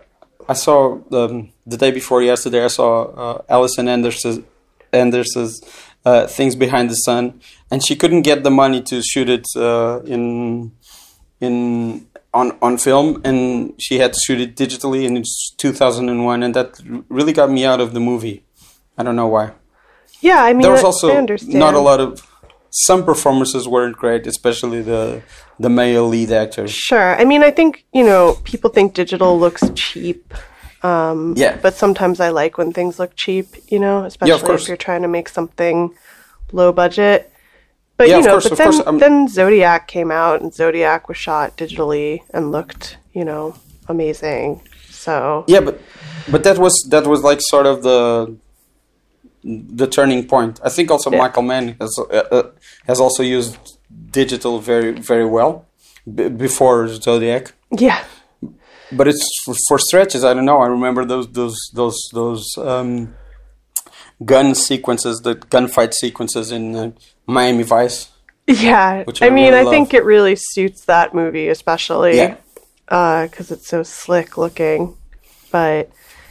[0.50, 2.64] I saw um, the day before yesterday.
[2.64, 4.40] I saw uh, Allison Anders's
[4.92, 5.60] Anders's
[6.04, 7.40] uh, things behind the sun,
[7.70, 10.72] and she couldn't get the money to shoot it uh, in
[11.40, 16.54] in on on film, and she had to shoot it digitally, and it's 2001, and
[16.54, 18.44] that really got me out of the movie.
[18.98, 19.52] I don't know why.
[20.20, 21.08] yeah i mean There was also
[21.64, 22.10] not a lot of
[22.70, 25.22] some performances weren't great, especially the
[25.58, 26.72] the male lead actors.
[26.72, 27.14] Sure.
[27.20, 30.34] I mean, I think, you know, people think digital looks cheap.
[30.84, 31.56] Um, Yeah.
[31.62, 34.62] But sometimes I like when things look cheap, you know, especially course.
[34.62, 35.76] if you're trying to make something
[36.52, 37.30] low budget.
[37.96, 40.52] But Yeah, you of know, course, but then course, um, then Zodiac came out, and
[40.52, 43.54] Zodiac was shot digitally and looked, you know,
[43.88, 44.60] amazing.
[44.90, 45.76] So Yeah, but
[46.32, 48.36] but that was that was like sort of the
[49.76, 50.60] the turning point.
[50.64, 51.18] I think also Yeah.
[51.22, 52.42] Michael Mann has uh, uh,
[52.86, 53.56] has also used
[54.10, 55.52] digital very very well
[56.16, 57.52] b- before Zodiac.
[57.70, 58.00] yeah,
[58.92, 60.24] But it's for, for stretches.
[60.24, 60.60] I don't know.
[60.60, 63.14] I remember those those those those um,
[64.24, 66.92] gun sequences, the gunfight sequences in uh,
[67.26, 68.10] Miami Vice.
[68.46, 69.02] yeah.
[69.04, 72.36] Which I I mean, really I think it really suits that movie, especially Yeah.
[72.86, 74.96] because it's so slick looking.
[75.50, 75.90] But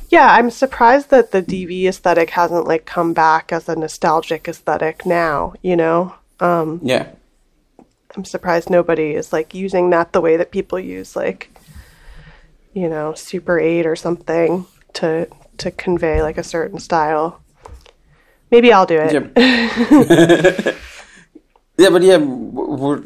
[0.10, 5.06] yeah, I'm surprised that the DV aesthetic hasn't like come back as a nostalgic aesthetic
[5.08, 5.54] now.
[5.64, 7.08] You know, um, Yeah.
[8.16, 11.50] I'm surprised nobody is like using that the way that people use like,
[12.74, 17.40] you know, Super 8 or something to to convey like a certain style.
[18.52, 19.14] Maybe I'll do it.
[19.14, 19.26] Yeah.
[21.78, 23.04] yeah, but yeah, we're,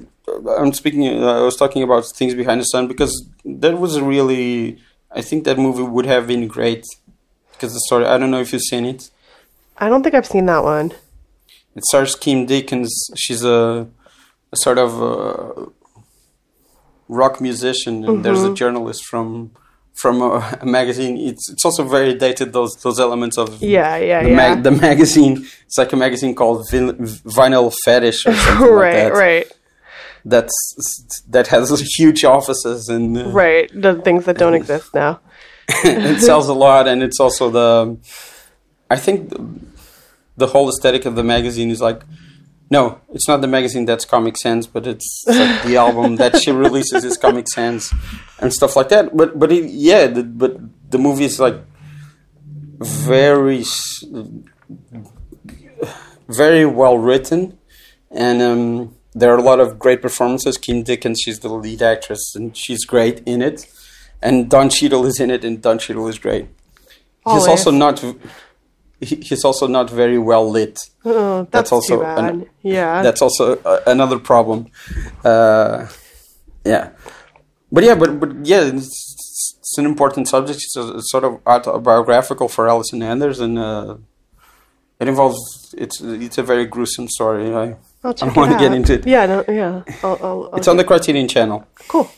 [0.57, 1.07] I'm speaking.
[1.07, 4.79] Uh, I was talking about things behind the sun because that was a really.
[5.11, 6.85] I think that movie would have been great
[7.51, 8.05] because the story.
[8.05, 9.09] I don't know if you've seen it.
[9.77, 10.91] I don't think I've seen that one.
[11.75, 12.91] It stars Kim Dickens.
[13.15, 13.87] She's a,
[14.51, 15.65] a sort of uh
[17.07, 19.51] rock musician, and there's a journalist from
[20.01, 21.17] from a, a magazine.
[21.17, 22.53] It's it's also very dated.
[22.53, 24.35] Those those elements of Yeah, yeah, the, yeah.
[24.35, 25.45] mag- the magazine.
[25.65, 26.95] It's like a magazine called Vin-
[27.37, 29.13] Vinyl Fetish or something like right, that.
[29.13, 29.47] right,
[30.25, 33.69] That's that has huge offices and uh, right.
[33.73, 35.19] The things that don't exist now.
[35.83, 37.97] it sells a lot, and it's also the.
[38.89, 39.39] I think the,
[40.37, 42.01] the whole aesthetic of the magazine is like.
[42.69, 46.51] No, it's not the magazine that's Comic Sans, but it's like the album that she
[46.51, 47.93] releases is Comic Sans
[48.39, 49.15] and stuff like that.
[49.15, 50.57] But but it, yeah, the, but
[50.91, 51.55] the movie is like
[52.79, 53.63] very
[56.27, 57.57] very well written,
[58.11, 60.57] and um, there are a lot of great performances.
[60.57, 63.65] Kim Dickens, she's the lead actress, and she's great in it.
[64.21, 66.47] And Don Cheadle is in it, and Don Cheadle is great.
[67.25, 67.43] Always.
[67.43, 68.03] He's also not.
[68.99, 70.79] He- He's also not very well lit.
[71.05, 73.03] Oh, that's, That's also an- yeah.
[73.03, 74.67] That's also uh, another problem.
[75.23, 75.87] Uh,
[76.65, 76.89] yeah,
[77.71, 80.57] but yeah, but but yeah, it's, it's an important subject.
[80.63, 83.97] It's, a, it's sort of autobiographical for Allison Anders, and uh,
[84.99, 85.37] it involves.
[85.77, 87.53] It's it's a very gruesome story.
[87.53, 89.05] I, I'll I check want to get into it.
[89.05, 89.83] Yeah, no, yeah.
[90.03, 91.65] I'll, I'll, I'll It's on the Criterion Channel.
[91.87, 92.09] cool.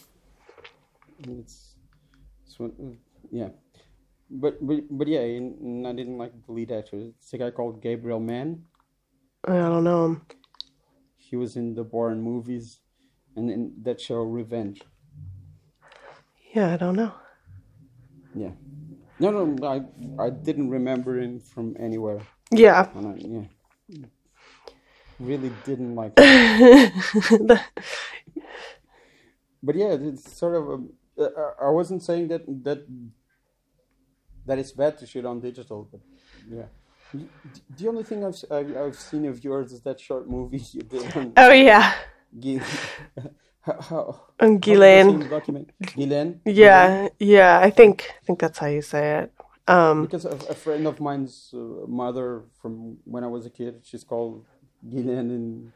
[1.27, 1.73] It's,
[2.47, 2.71] it's what,
[3.31, 3.49] yeah,
[4.29, 6.97] but but but yeah, and, I didn't like the lead actor.
[6.97, 8.65] It's a guy called Gabriel Mann.
[9.45, 10.21] I don't know him.
[11.17, 12.79] He was in the Bourne movies,
[13.35, 14.81] and in that show Revenge.
[16.53, 17.13] Yeah, I don't know.
[18.33, 18.51] Yeah.
[19.19, 19.81] No, no, I
[20.21, 22.21] I didn't remember him from anywhere.
[22.51, 22.89] Yeah.
[22.95, 24.05] I, yeah.
[25.19, 26.17] Really didn't like.
[29.61, 30.89] But yeah, it's sort of.
[31.17, 32.87] A, uh, I wasn't saying that that
[34.49, 36.01] that it's bad to shoot on digital, but
[36.57, 36.67] yeah.
[37.77, 41.05] The- only thing I've I've, I've seen of yours is that short movie you did
[41.17, 41.93] on oh yeah.
[42.43, 42.61] Gui-
[43.67, 44.03] how, how,
[44.39, 45.19] On Ghislaine.
[45.19, 46.31] did you Ghislaine?
[46.45, 47.59] Yeah, yeah.
[47.67, 49.29] I think I think that's how you say it.
[49.75, 52.27] Um, Because a, a friend of mine's uh, mother
[52.61, 54.45] from when I was a kid, she's called
[54.91, 55.71] Ghislaine, and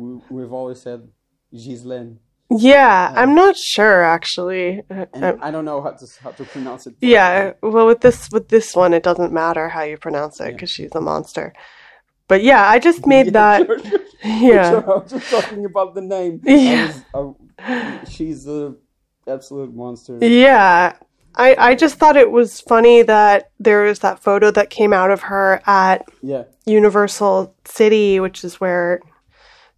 [0.00, 1.00] we, we've always said
[1.52, 2.18] Ghislaine.
[2.50, 4.82] Yeah, I'm not sure actually.
[4.90, 6.94] Uh, And um, I don't know how to how to pronounce it.
[7.00, 10.70] yeah, well, with this with this one, it doesn't matter how you pronounce it because
[10.70, 11.52] she's a monster.
[12.28, 13.66] But yeah, I just made that.
[13.66, 14.00] Sure, sure.
[14.24, 16.40] Yeah, Sure, I was just talking about the name.
[16.44, 16.86] Yeah.
[17.14, 18.74] Was, I, she's a
[19.26, 20.18] absolute monster.
[20.20, 20.94] yeah.
[21.38, 25.10] I I just thought it was funny that there was that photo that came out
[25.10, 29.00] of her at Yeah, Universal City, which is where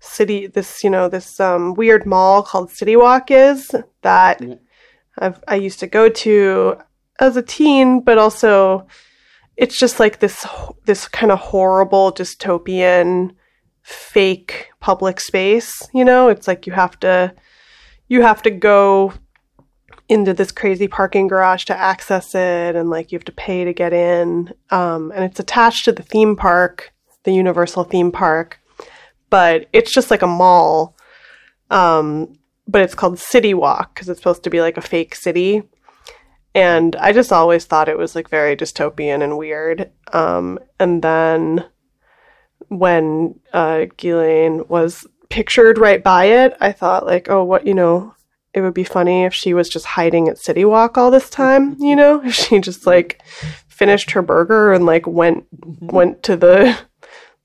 [0.01, 3.71] city this you know this um, weird mall called City Walk is
[4.03, 4.41] that
[5.19, 6.77] I've, I used to go to
[7.19, 8.87] as a teen, but also
[9.57, 10.47] it's just like this
[10.87, 13.35] this kind of horrible dystopian
[13.83, 15.89] fake public space.
[15.93, 17.35] You know, it's like you have to
[18.07, 19.13] you have to go
[20.09, 23.75] into this crazy parking garage to access it and like you have to pay to
[23.75, 24.55] get in.
[24.71, 26.93] Um, and it's attached to the theme park
[27.25, 28.59] the universal theme park
[29.31, 30.97] but it's just like a mall
[31.71, 35.63] um, but it's called city walk because it's supposed to be like a fake city.
[36.55, 39.91] And i just always thought it was like very dystopian and weird.
[40.13, 41.65] Um, and then
[42.69, 48.15] when uh, Ghislaine was pictured right by it i thought like oh what you know
[48.55, 51.77] it would be funny if she was just hiding at City Walk all this time,
[51.79, 52.23] you know?
[52.25, 53.23] If she just like
[53.69, 55.47] finished her burger and like went
[55.81, 56.77] went to the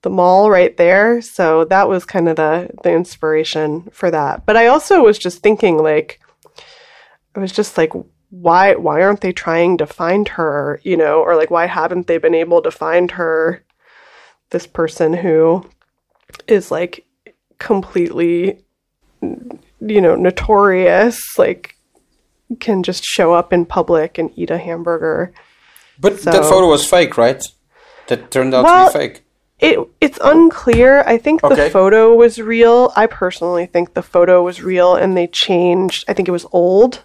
[0.03, 1.21] the mall right there.
[1.21, 4.45] So that was kind of the the inspiration for that.
[4.45, 6.19] But I also was just thinking like
[7.35, 7.91] I was just like
[8.29, 12.17] why why aren't they trying to find her, you know, or like why haven't they
[12.17, 13.63] been able to find her
[14.51, 15.67] this person who
[16.47, 17.05] is like
[17.57, 18.59] completely
[19.21, 21.75] you know, notorious, like
[22.59, 25.33] can just show up in public and eat a hamburger.
[25.99, 27.41] But So- that photo was fake, right?
[28.07, 29.22] That turned out Well, to be fake.
[29.63, 31.03] It it's unclear.
[31.05, 32.91] I think the photo was real.
[32.95, 36.05] I personally think the photo was real and they changed.
[36.07, 37.03] I think it was old.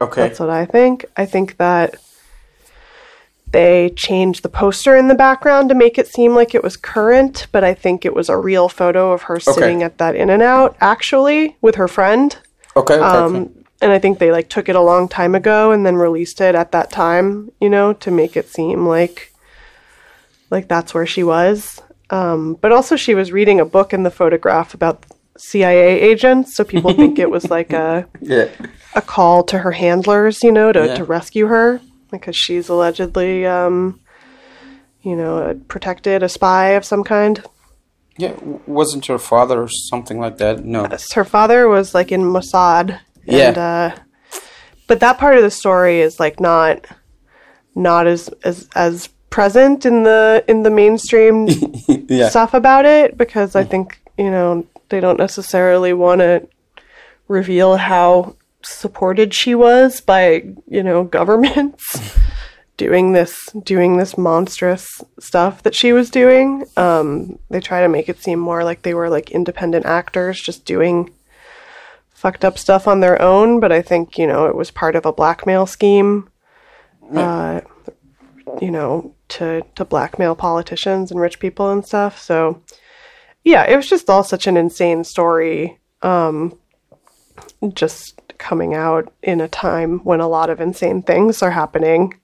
[0.00, 0.22] Okay.
[0.22, 1.04] That's what I think.
[1.16, 1.96] I think that
[3.52, 7.46] they changed the poster in the background to make it seem like it was current,
[7.52, 10.42] but I think it was a real photo of her sitting at that In and
[10.42, 12.36] Out actually with her friend.
[12.74, 12.94] Okay.
[12.94, 13.04] okay, okay.
[13.04, 16.40] Um, and I think they like took it a long time ago and then released
[16.40, 19.32] it at that time, you know, to make it seem like
[20.50, 21.80] like that's where she was.
[22.12, 25.04] Um, but also she was reading a book in the photograph about
[25.38, 28.48] CIA agents, so people think it was like a Yeah.
[28.94, 30.94] a call to her handlers, you know, to, Yeah.
[30.96, 33.98] to rescue her because she's allegedly um,
[35.00, 37.42] you know, protected a spy of some kind.
[38.18, 38.34] Yeah.
[38.66, 40.64] Wasn't her father or something like that?
[40.64, 40.86] No.
[41.14, 43.00] her father was like in Mossad.
[43.24, 43.48] Yeah.
[43.48, 43.96] And, uh,
[44.86, 46.86] but that part of the story is like not
[47.74, 51.48] not as as as present in the in the mainstream
[51.88, 52.28] yeah.
[52.28, 56.46] stuff about it because I think you know they don't necessarily want to
[57.26, 62.16] reveal how supported she was by you know governments
[62.76, 66.64] doing this doing this monstrous stuff that she was doing.
[66.76, 70.66] Um they try to make it seem more like they were like independent actors just
[70.66, 71.10] doing
[72.10, 75.06] fucked up stuff on their own but i think you know it was part of
[75.06, 76.28] a blackmail scheme.
[77.12, 77.62] Uh
[78.60, 82.20] you know to to blackmail politicians and rich people and stuff.
[82.20, 82.62] So
[83.44, 86.56] yeah it was just all such an insane story um
[87.74, 92.14] just coming out in a time when a lot of insane things are happening.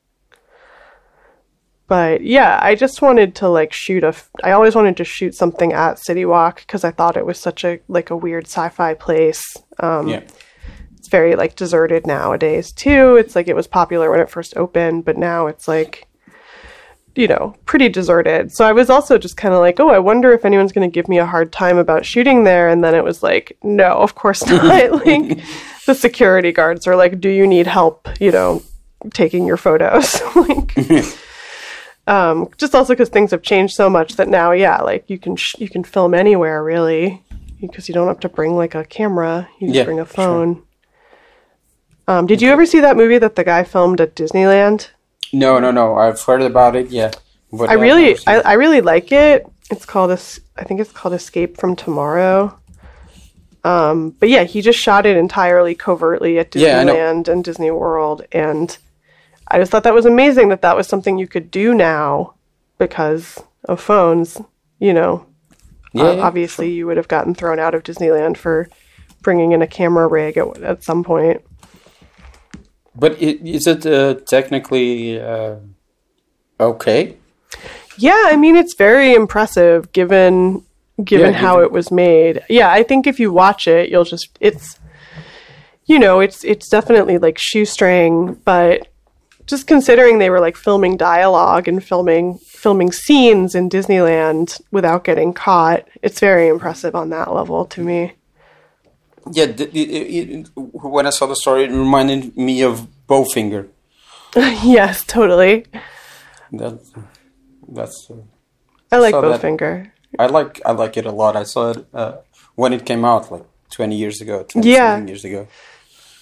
[1.87, 5.35] But yeah i just wanted to like shoot a f- i always wanted to shoot
[5.35, 8.93] something at city walk because i thought it was such a like a weird sci-fi
[8.95, 9.43] place.
[9.81, 10.23] Um Yeah.
[10.99, 13.17] it's very like deserted nowadays too.
[13.17, 16.08] It's like it was popular when it first opened but now it's like
[17.19, 18.53] you know pretty deserted.
[18.53, 20.95] So i was also just kind of like oh i wonder if anyone's going to
[20.95, 22.69] give me a hard time about shooting there.
[22.69, 25.05] And then it was like no of course not.
[25.07, 25.41] Like
[25.87, 28.63] the security guards are like do you need help you know
[29.13, 30.21] taking your photos?
[30.37, 31.05] Like
[32.07, 35.37] um just also because things have changed so much that now yeah like you can
[35.37, 37.23] sh- you can film anywhere really.
[37.61, 39.49] Because you don't have to bring like a camera.
[39.59, 40.15] You just Yeah, bring a sure.
[40.15, 40.63] phone.
[42.07, 44.89] Um did you ever see that movie that the guy filmed at disneyland
[45.33, 45.97] No, no, no.
[45.97, 46.89] I've heard about it.
[46.91, 47.11] Yeah.
[47.53, 48.41] But I I've really, I.
[48.41, 49.47] I really like it.
[49.71, 52.59] It's called Es- I think it's called Escape from Tomorrow.
[53.65, 58.25] Um, but yeah, he just shot it entirely covertly at Yeah, Disneyland and Disney World,
[58.33, 58.77] and
[59.49, 62.35] I just thought that was amazing that that was something you could do now
[62.79, 64.41] because of phones.
[64.79, 65.27] You know,
[65.93, 68.69] Yeah, Uh, yeah, obviously you would have gotten thrown out of Disneyland for
[69.23, 71.43] bringing in a camera rig at, at some point.
[72.99, 75.57] But is it uh, technically uh,
[76.59, 77.17] okay?
[77.97, 80.65] Yeah, I mean it's very impressive given
[81.05, 82.43] given Yeah, how it was made.
[82.49, 84.79] Yeah, I think if you watch it, you'll just it's
[85.89, 88.89] you know, it's it's definitely like shoestring, but
[89.47, 95.33] just considering they were like filming dialogue and filming filming scenes in Disneyland without getting
[95.33, 98.13] caught, it's very impressive on that level to me.
[99.33, 99.45] Yeah.
[99.45, 103.69] It, it, when I saw the story, it reminded me of Bowfinger.
[104.37, 105.65] yes, totally.
[106.53, 106.79] That,
[107.69, 108.09] that's.
[108.11, 108.15] Uh,
[108.93, 109.41] I like that.
[109.41, 109.91] Bowfinger.
[110.19, 111.37] I like I like it a lot.
[111.37, 112.17] I saw it uh,
[112.55, 115.05] when it came out, like twenty years ago, 20 Yeah.
[115.05, 115.47] years ago.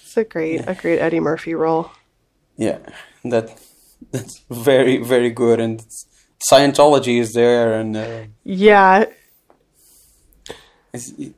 [0.03, 1.91] It's a great a great Eddie Murphy role.
[2.57, 2.79] Yeah,
[3.23, 3.57] that
[4.11, 5.85] that's very very good, and
[6.51, 9.05] Scientology is there, and uh, Yeah,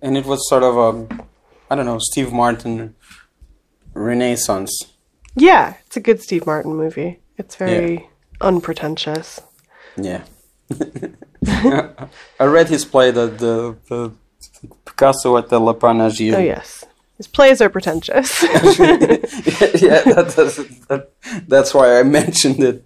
[0.02, 1.08] and it was sort of a
[1.70, 2.96] I don't know Steve Martin
[3.94, 4.94] renaissance.
[5.36, 7.20] Yeah, it's a good Steve Martin movie.
[7.38, 8.10] It's very
[8.42, 9.40] unpretentious.
[9.96, 10.24] Yeah,
[12.40, 14.12] I read his play, the the, the
[14.86, 16.36] Picasso at the Lapin Agile.
[16.36, 16.84] Oh yes,
[17.18, 18.42] his plays are pretentious.
[18.44, 18.58] yeah,
[20.04, 20.56] that, that's
[20.88, 21.12] that,
[21.48, 22.86] that's why I mentioned it.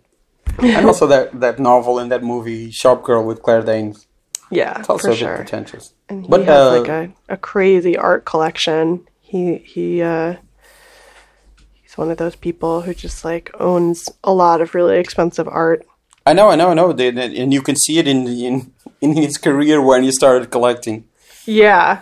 [0.60, 4.08] And also that that novel and that movie, Shop Girl with Claire Danes.
[4.52, 5.36] yeah, It's also for a bit sure.
[5.36, 5.94] pretentious.
[6.14, 9.08] And he But, has uh, like a, a crazy art collection.
[9.22, 10.36] He he uh
[11.82, 15.86] he's one of those people who just like owns a lot of really expensive art.
[16.26, 16.94] I know, I know, I know.
[16.94, 20.52] They, they- and you can see it in in in his career when he started
[20.52, 21.06] collecting.
[21.46, 22.02] Yeah,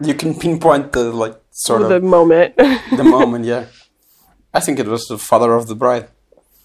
[0.00, 2.56] You can pinpoint the like sort the of the moment.
[2.96, 3.44] the moment.
[3.44, 3.66] Yeah,
[4.54, 6.08] I think it was the father of the bride.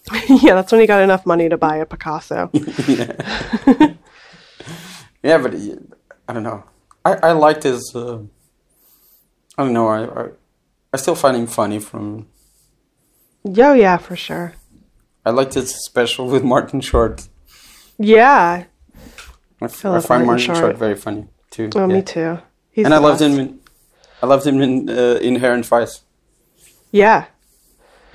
[0.29, 2.49] yeah, that's when he got enough money to buy a Picasso.
[2.87, 3.93] Yeah,
[5.23, 5.53] yeah, but
[6.27, 6.63] I don't know.
[7.07, 7.81] I I liked his.
[7.95, 8.19] Uh,
[9.57, 9.87] I don't know.
[9.97, 10.23] I, I
[10.93, 11.79] I still find him funny.
[11.79, 12.27] From
[13.43, 14.53] Yo, yeah, for sure.
[15.25, 17.27] I liked his special with Martin Short.
[17.97, 18.65] Yeah.
[19.61, 20.57] I, f- I Philip find Martin Martin Short.
[20.57, 20.77] Short.
[20.77, 21.69] very funny too.
[21.75, 21.95] Oh, yeah.
[21.95, 22.39] me too.
[22.71, 23.33] He's And I loved best.
[23.33, 23.39] him.
[23.39, 23.59] In,
[24.21, 26.01] I loved him in uh, Inherent Vice.
[26.91, 27.25] Yeah.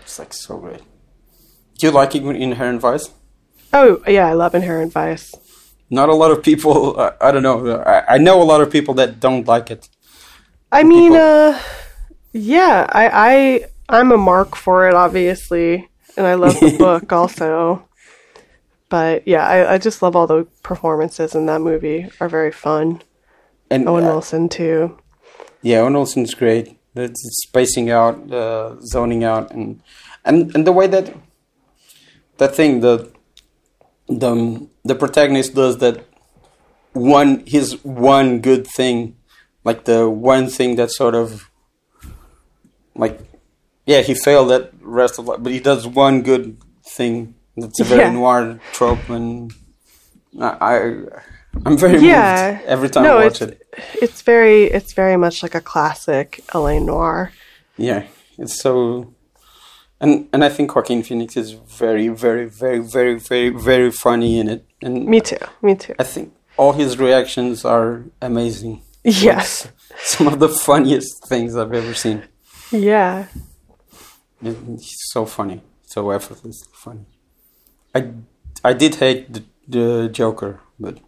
[0.03, 0.83] It's like so great.
[1.79, 3.11] Do you like Inherent Vice?
[3.73, 5.35] Oh, yeah, I love Inherent Vice.
[5.93, 6.99] Not a lot of people.
[6.99, 7.77] I, I don't know.
[7.77, 9.91] I, I know a lot of people that don't like it.
[10.73, 11.61] I mean, uh,
[12.33, 17.87] yeah, I, I, I'm a mark for it, obviously, and I love the book also.
[18.89, 22.11] But yeah, I, I just love all the performances in that movie.
[22.21, 23.03] Are very fun.
[23.71, 24.99] And Owen uh, Wilson too.
[25.61, 26.79] Yeah, Owen Wilson's great.
[26.97, 29.83] It's spacing out, uh, zoning out, and
[30.25, 31.15] and and the way that
[32.39, 33.11] that thing the
[34.09, 36.05] the the protagonist does that
[36.93, 39.17] one his one good thing,
[39.65, 41.49] like the one thing that sort of
[42.95, 43.19] like
[43.87, 47.35] yeah he failed at rest of life, but he does one good thing.
[47.57, 48.13] That's a very Yeah.
[48.13, 49.53] noir trope, and
[50.41, 50.49] I.
[50.61, 50.95] I
[51.67, 52.53] I'm very Yeah.
[52.53, 54.03] moved every time No, I watch it's- it.
[54.03, 57.31] It's very, it's very much like a classic LA noir.
[57.77, 58.05] Yeah,
[58.39, 59.13] it's so,
[60.01, 64.49] and and I think Joaquin Phoenix is very, very, very, very, very, very funny in
[64.49, 65.39] it, and Me too.
[65.63, 65.95] Me too.
[65.99, 68.83] I think all his reactions are amazing.
[69.05, 69.67] Yes.
[69.99, 72.23] Some of the funniest things I've ever seen.
[72.71, 73.27] Yeah.
[74.41, 77.07] He's so funny, so effortlessly funny.
[77.95, 78.11] I
[78.65, 80.99] I did hate the, the Joker, but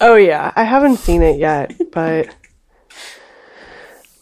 [0.00, 2.28] Oh yeah, I haven't seen it yet, but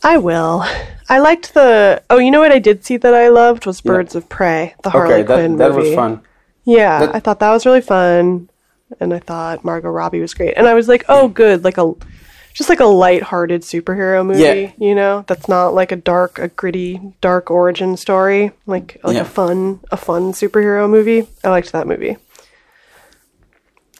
[0.03, 0.64] I will.
[1.09, 2.03] I liked the.
[2.11, 4.91] Oh, you know what I did see that I loved was Birds of Prey, the
[4.91, 6.22] Harley okay, that Quinn that was fun.
[6.64, 8.49] Yeah, That- I thought that was really fun,
[9.01, 10.55] and I thought Margot Robbie was great.
[10.57, 11.93] And I was like, oh, good, like a
[12.55, 14.41] just like a light-hearted superhero movie.
[14.43, 14.72] Yeah.
[14.78, 18.53] You know, that's not like a dark, a gritty, dark origin story.
[18.64, 19.22] Like like Yeah.
[19.22, 21.28] a fun, a fun superhero movie.
[21.45, 22.16] I liked that movie.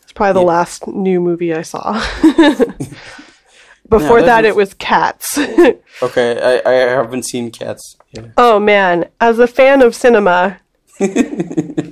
[0.03, 0.47] It's probably the Yeah.
[0.47, 1.93] last new movie I saw.
[3.89, 5.39] Before that that, it was Cats.
[6.03, 7.97] Okay, I I haven't seen Cats.
[8.13, 8.27] Yeah.
[8.37, 10.59] oh man, as a fan of cinema,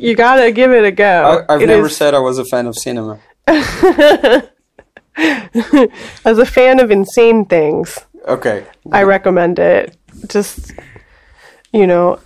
[0.05, 1.45] you gotta give it a go.
[1.49, 3.19] I, I've It never is- said I was a fan of cinema.
[5.17, 9.97] as a fan of insane things, Okay, I recommend it.
[10.29, 10.73] Just,
[11.73, 12.19] you know,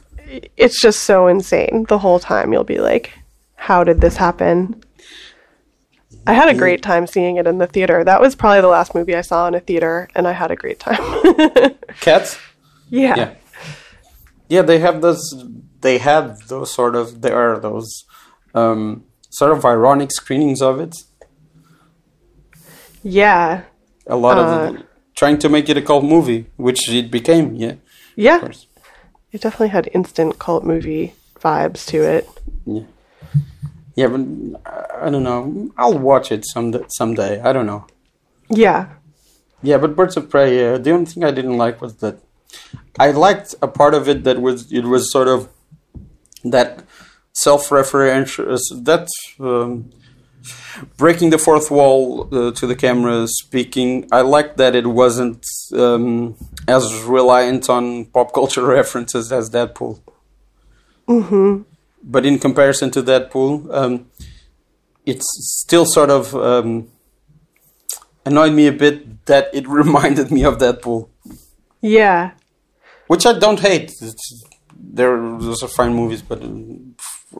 [0.56, 2.52] it's just so insane the whole time.
[2.52, 3.12] You'll be like,
[3.56, 4.80] how did this happen?
[6.26, 8.04] I had a great time seeing it in the theater.
[8.04, 10.56] That was probably the last movie I saw in a theater, and I had a
[10.56, 11.00] great time.
[12.00, 12.38] Cats.
[12.90, 13.16] yeah.
[13.16, 13.34] Yeah.
[14.48, 15.20] Yeah, they have those.
[15.80, 17.20] They had those sort of.
[17.22, 18.04] There are those
[18.54, 20.94] um, sort of ironic screenings of it.
[23.02, 23.62] Yeah.
[24.06, 24.82] A lot Uh, of
[25.14, 27.54] trying to make it a cult movie, which it became.
[27.54, 27.74] Yeah,
[28.16, 28.48] Yeah.
[29.30, 32.26] It definitely had instant cult movie vibes to it.
[32.64, 32.84] Yeah,
[33.94, 34.20] yeah, but
[34.64, 35.70] I- I don't know.
[35.76, 37.38] I'll watch it some someday.
[37.40, 37.84] I don't know.
[38.48, 38.86] Yeah.
[39.62, 40.58] Yeah, but Birds of Prey.
[40.60, 42.16] Yeah, the only thing I didn't like was that
[42.98, 45.48] I liked a part of it that was it was sort of
[46.50, 46.84] that
[47.32, 49.90] self-referential that um,
[50.96, 54.08] breaking the fourth wall uh, to the camera speaking.
[54.10, 55.44] I liked that it wasn't
[55.74, 56.36] um,
[56.66, 60.00] as reliant on pop culture references as Deadpool.
[61.08, 61.62] Mm-hmm.
[62.02, 64.10] But in comparison to Deadpool, um,
[65.06, 65.26] it's
[65.62, 66.34] still sort of.
[66.34, 66.88] Um,
[68.28, 71.08] annoyed me a bit that it reminded me of Deadpool,
[71.80, 72.32] Yeah.
[73.06, 73.90] which I don't hate.
[74.02, 74.44] It's,
[74.78, 76.94] they're those are fine movies, but um,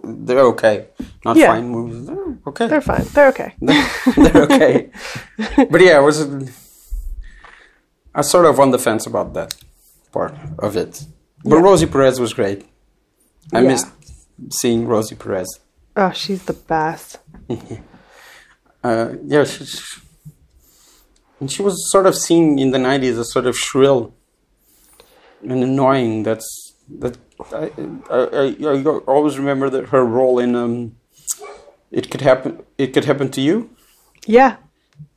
[0.05, 0.89] they're okay.
[1.24, 1.53] Not Yeah.
[1.53, 2.07] fine movies.
[2.07, 2.66] They're okay.
[2.68, 3.05] They're fine.
[3.14, 3.55] They're okay.
[4.16, 4.91] they're okay.
[5.70, 6.26] but yeah, I was.
[8.14, 9.55] I sort of on the fence about that
[10.12, 11.05] part of it.
[11.45, 11.62] But Yeah.
[11.62, 12.66] Rosie Perez was great.
[13.53, 13.68] I Yeah.
[13.68, 13.86] missed
[14.51, 15.61] seeing Rosie Perez.
[15.97, 17.18] Oh, she's the best.
[18.84, 20.01] Uh, yeah, she, she-
[21.41, 24.14] and she was sort of seen in the '90s as sort of shrill
[25.43, 26.22] and annoying.
[26.22, 26.47] That's
[27.01, 27.18] that.
[27.53, 27.70] I,
[28.11, 30.97] I, I, always remember that her role in um,
[31.91, 33.70] "It Could Happen." It could happen to you.
[34.26, 34.57] Yeah.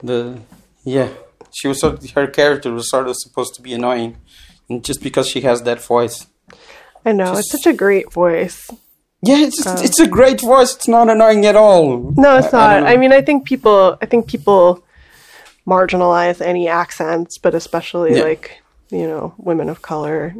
[0.03, 0.39] The
[0.83, 1.09] yeah,
[1.51, 2.09] she was sort.
[2.11, 4.17] Her character was sort of supposed to be annoying,
[4.69, 6.27] and just because she has that voice,
[7.05, 7.25] I know.
[7.33, 8.69] Just- it's such a great voice.
[9.23, 10.75] Yeah, it's it's a great voice.
[10.75, 12.11] It's not annoying at all.
[12.17, 12.93] No, it's I- I.
[12.93, 14.83] I, mean, I think people, I think people
[15.67, 18.23] marginalize any accents, but especially Yeah.
[18.23, 20.35] like you know women of color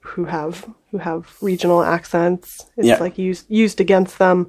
[0.00, 2.66] who have who have regional accents.
[2.76, 2.98] It's Yeah.
[2.98, 4.48] like used used against them.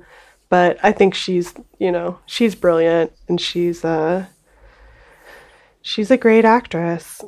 [0.50, 4.26] But I think she's you know she's brilliant and she's uh
[5.82, 7.22] she's a great actress,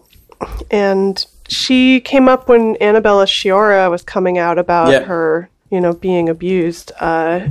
[0.72, 5.04] and she came up when Annabella Sciorra was coming out about Yeah.
[5.04, 6.92] her you know being abused.
[7.00, 7.48] Uh,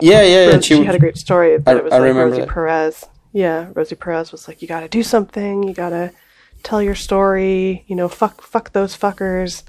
[0.00, 2.08] yeah, yeah, and she, she, had a great story, but I- it was I like
[2.08, 2.48] remember Rosie that.
[2.48, 3.04] Perez.
[3.32, 5.62] Yeah, Rosie Perez was like, "You got to do something.
[5.62, 6.12] You got to
[6.62, 7.84] tell your story.
[7.86, 9.62] You know, fuck, fuck those fuckers."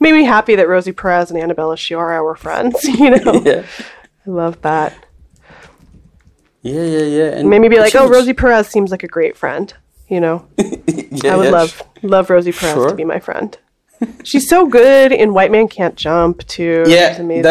[0.00, 2.76] Made me happy that Rosie Perez and Annabella Sciorra were friends.
[2.84, 3.64] You know, yeah,
[4.26, 4.94] I love that.
[6.62, 7.30] yeah, yeah, yeah.
[7.38, 9.72] And Made me be like, "Oh, was- Rosie Perez seems like a great friend."
[10.08, 12.88] You know, yeah, I would yeah, love love Rosie Perez Sure.
[12.90, 13.56] to be my friend.
[14.22, 16.84] She's so good in White Man Can't Jump too.
[16.86, 17.42] Yeah, She's amazing.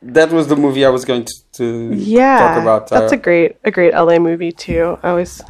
[0.00, 2.88] that's that was the movie I was going to, to yeah, talk about.
[2.90, 4.98] that's uh, a great a great LA movie too.
[5.02, 5.40] I always,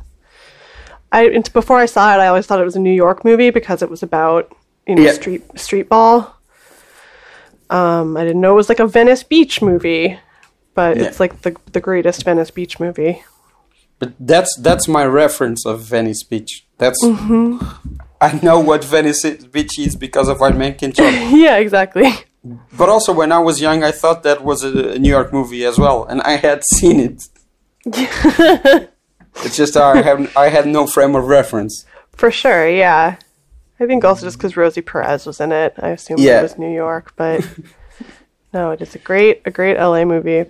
[1.11, 3.82] I before I saw it, I always thought it was a New York movie because
[3.82, 4.55] it was about
[4.87, 6.35] you know street street ball.
[7.70, 10.18] Um, I didn't know it was like a Venice Beach movie,
[10.74, 11.05] but Yeah.
[11.05, 13.22] it's like the the greatest Venice Beach movie.
[13.99, 16.66] But that's that's my reference of Venice Beach.
[16.78, 17.59] That's Mm-hmm.
[18.20, 20.99] I know what Venice Beach is because of Can Jump.
[21.32, 22.11] yeah, exactly.
[22.76, 25.64] but also, when I was young, I thought that was a, a New York movie
[25.64, 27.22] as well, and I had seen it.
[29.45, 31.85] it's just I have I had no frame of reference.
[32.16, 33.16] For sure, yeah.
[33.81, 36.41] I think also just because Rosie Perez was in it, I assume Yeah.
[36.41, 37.47] it was New York, but
[38.55, 40.45] no, it is a great a great LA movie.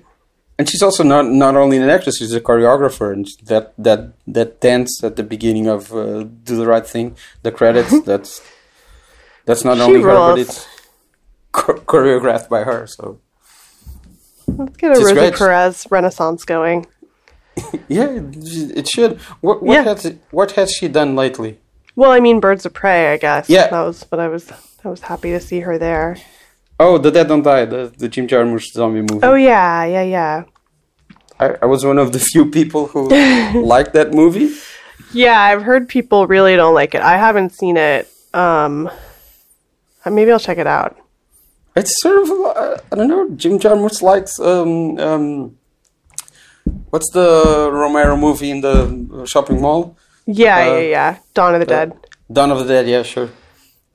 [0.58, 4.60] And she's also not not only an actress; she's a choreographer, and that that that
[4.60, 8.00] dance at the beginning of uh, "Do the Right Thing," the credits.
[8.04, 8.40] that's
[9.46, 10.64] that's not She only her, but it's
[11.56, 12.86] cho- choreographed by her.
[12.86, 13.18] So
[14.46, 15.34] Let's get a She's Rosie great.
[15.34, 16.86] Perez renaissance going.
[17.88, 19.18] yeah, it, it should.
[19.40, 19.82] What what Yeah.
[19.84, 21.58] has what has she done lately?
[21.96, 23.48] Well, I mean, Birds of Prey, I guess.
[23.48, 23.68] Yeah.
[23.68, 24.50] that was what I was.
[24.84, 26.16] I was happy to see her there.
[26.78, 29.24] Oh, The Dead Don't Die, the the Jim Jarmusch zombie movie.
[29.24, 30.44] Oh yeah, yeah, yeah,
[31.38, 33.08] I, I was one of the few people who
[33.64, 34.50] liked that movie.
[35.12, 35.40] yeah.
[35.40, 37.00] I've heard people really don't like it.
[37.02, 38.08] I haven't seen it.
[38.34, 38.90] Um,
[40.04, 40.96] uh, maybe I'll check it out.
[41.76, 43.30] It's sort of uh, I don't know.
[43.36, 45.56] Jim Jarmusch likes um um.
[46.90, 49.96] What's the Romero movie in the shopping mall?
[50.26, 51.18] Yeah, Uh, yeah, yeah.
[51.34, 51.92] Dawn of the Dead.
[52.32, 52.86] Dawn of the Dead.
[52.88, 53.28] Yeah, sure.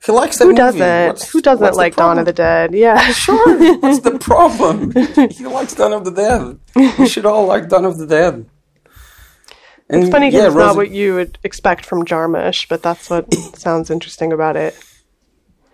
[0.04, 0.78] He likes that Who movie.
[0.78, 1.28] doesn't?
[1.30, 2.32] Who doesn't like Dawn of the?
[2.32, 2.72] Dead?
[2.72, 3.76] Yeah, Sure.
[3.80, 4.92] What's the problem?
[5.30, 6.58] he likes Dawn of the Dead.
[6.98, 8.46] We should all like Dawn of the Dead.
[9.90, 13.10] And It's funny because yeah, it's not what you would expect from Jarmusch, but that's
[13.10, 14.74] what sounds interesting about it.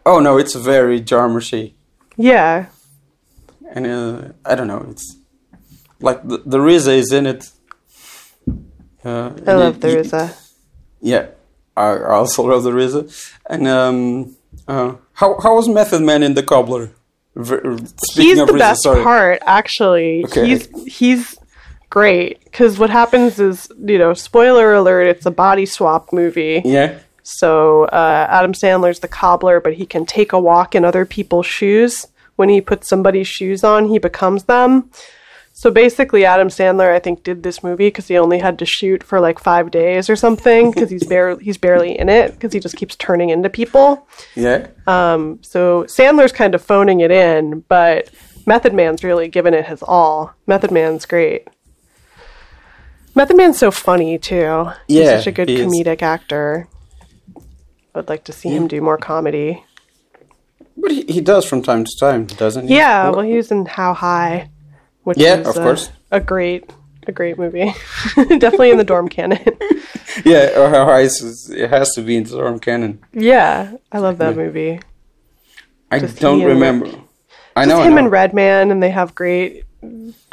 [0.06, 1.74] Oh no, it's very Jarmushy.
[2.16, 2.66] Yeah,
[3.70, 4.86] and uh, I don't know.
[4.90, 5.16] It's
[6.00, 7.50] like the, the RZA is in it.
[9.04, 10.34] Uh, I love the RZA.
[11.06, 11.26] Yeah,
[11.76, 13.32] I also love the RZA.
[13.48, 14.36] And um,
[14.66, 16.90] uh, how how was Method Man in the Cobbler?
[17.36, 17.86] Speaking
[18.16, 19.02] He's of the RZA, best sorry.
[19.02, 20.24] part, actually.
[20.24, 20.46] Okay.
[20.46, 21.38] He's he's
[21.90, 26.62] great because what happens is, you know, spoiler alert, it's a body swap movie.
[26.64, 31.04] Yeah, So uh, Adam Sandler's the cobbler, but he can take a walk in other
[31.04, 32.06] people's shoes.
[32.36, 34.90] When he puts somebody's shoes on, he becomes them.
[35.58, 39.02] So basically, Adam Sandler, I think, did this movie because he only had to shoot
[39.02, 42.60] for like five days or something because he's barely he's barely in it because he
[42.60, 44.06] just keeps turning into people.
[44.34, 44.66] yeah.
[44.86, 45.38] Um.
[45.40, 48.10] So Sandler's kind of phoning it in, but
[48.44, 50.34] Method Man's really given it his all.
[50.46, 51.48] Method Man's great.
[53.14, 54.66] Method Man's so funny too.
[54.88, 55.66] He's Yeah, such a good he is.
[55.66, 56.68] comedic actor.
[57.94, 59.64] I'd like to see him do more comedy.
[60.76, 62.76] But he, he does from time to time, doesn't he?
[62.76, 64.50] Yeah, well, he was in How High,
[65.06, 65.90] which Yeah, is of uh, course.
[66.10, 66.68] a great,
[67.06, 67.72] a great movie.
[68.16, 69.38] Definitely in the dorm canon.
[70.24, 70.96] yeah.
[70.98, 72.98] Is, it has to be in the dorm canon.
[73.12, 74.80] yeah, I love that movie.
[75.92, 76.86] I Just don't he and remember.
[77.54, 77.80] I Just know.
[77.82, 77.98] I him know.
[77.98, 79.62] and Redman, and they have great,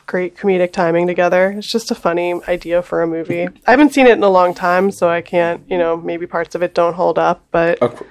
[0.07, 1.51] great comedic timing together.
[1.51, 3.43] It's just a funny idea for a movie.
[3.67, 6.55] I haven't seen it in a long time, so I can't, you know, maybe parts
[6.55, 8.01] of it don't hold up, but Of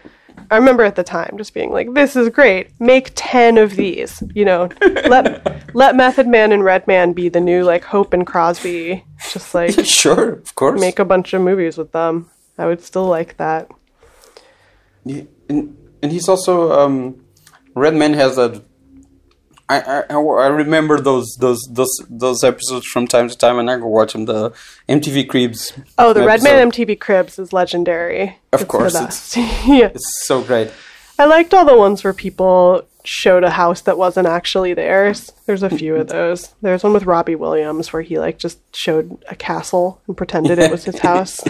[0.53, 2.79] I remember at the time just being like, "This is great.
[2.79, 7.65] Make ten of these." You know, let let Method Man and Redman be the new
[7.65, 9.03] like Hope and Crosby.
[9.33, 10.79] Just like sure, of course.
[10.79, 12.31] make a bunch of movies with them.
[12.59, 13.71] I would still like that.
[15.07, 17.25] Yeah, and and he's also um,
[17.75, 18.63] Redman has a.
[19.69, 23.79] I, I, I remember those those those those episodes from time to time, and I
[23.79, 24.27] go watch them.
[24.27, 24.51] The
[24.89, 25.73] MTV Cribs.
[25.99, 26.27] Oh, the episode.
[26.47, 28.39] Redman MTV Cribs is legendary.
[28.53, 29.37] Of It's course, best.
[29.67, 29.87] yeah.
[29.95, 30.71] It's so great.
[31.19, 35.33] I liked all the ones where people showed a house that wasn't actually theirs.
[35.47, 36.55] There's a few of those.
[36.63, 40.71] There's one with Robbie Williams where he like just showed a castle and pretended it
[40.71, 41.41] was his house.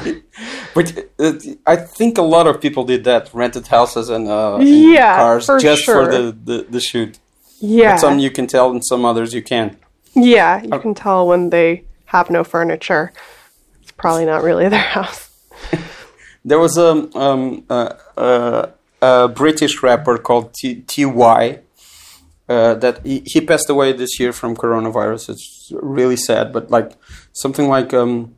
[0.75, 1.33] But uh,
[1.67, 5.47] I think a lot of people did that, rented houses and, uh, and Yeah, cars
[5.47, 6.07] for just sure.
[6.07, 7.19] for the, the, the shoot.
[7.63, 7.93] Yeah.
[7.93, 9.79] But some you can tell and some others you can't.
[10.15, 13.13] Yeah, you can tell when they have no furniture.
[13.81, 15.31] It's probably not really their house.
[16.45, 18.67] There was a um, uh, uh,
[19.01, 21.61] a British rapper called T- Ty
[22.49, 25.31] uh, that he, he passed away this year from coronavirus.
[25.31, 26.91] It's really sad, but like
[27.33, 28.35] something like um,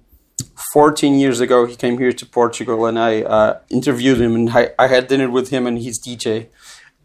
[0.74, 4.72] 14 years ago, he came here to Portugal, and I uh, interviewed him, and I,
[4.78, 6.48] I had dinner with him and his DJ,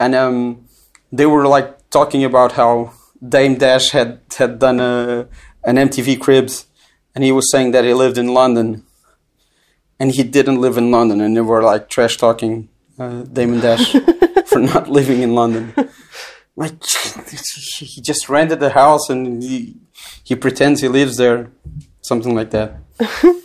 [0.02, 0.66] and um,
[1.14, 2.94] they were like talking about how
[3.28, 5.28] Dame Dash had had done a,
[5.64, 6.68] an MTV Cribs,
[7.14, 8.84] and he was saying that he lived in London
[10.00, 13.92] and he didn't live in London, and they were like trash talking uh, Damon Dash
[14.46, 15.74] for not living in London.
[16.56, 16.84] Like
[17.80, 19.78] he just rented a house and he
[20.24, 21.52] he pretends he lives there,
[22.02, 22.78] something like that.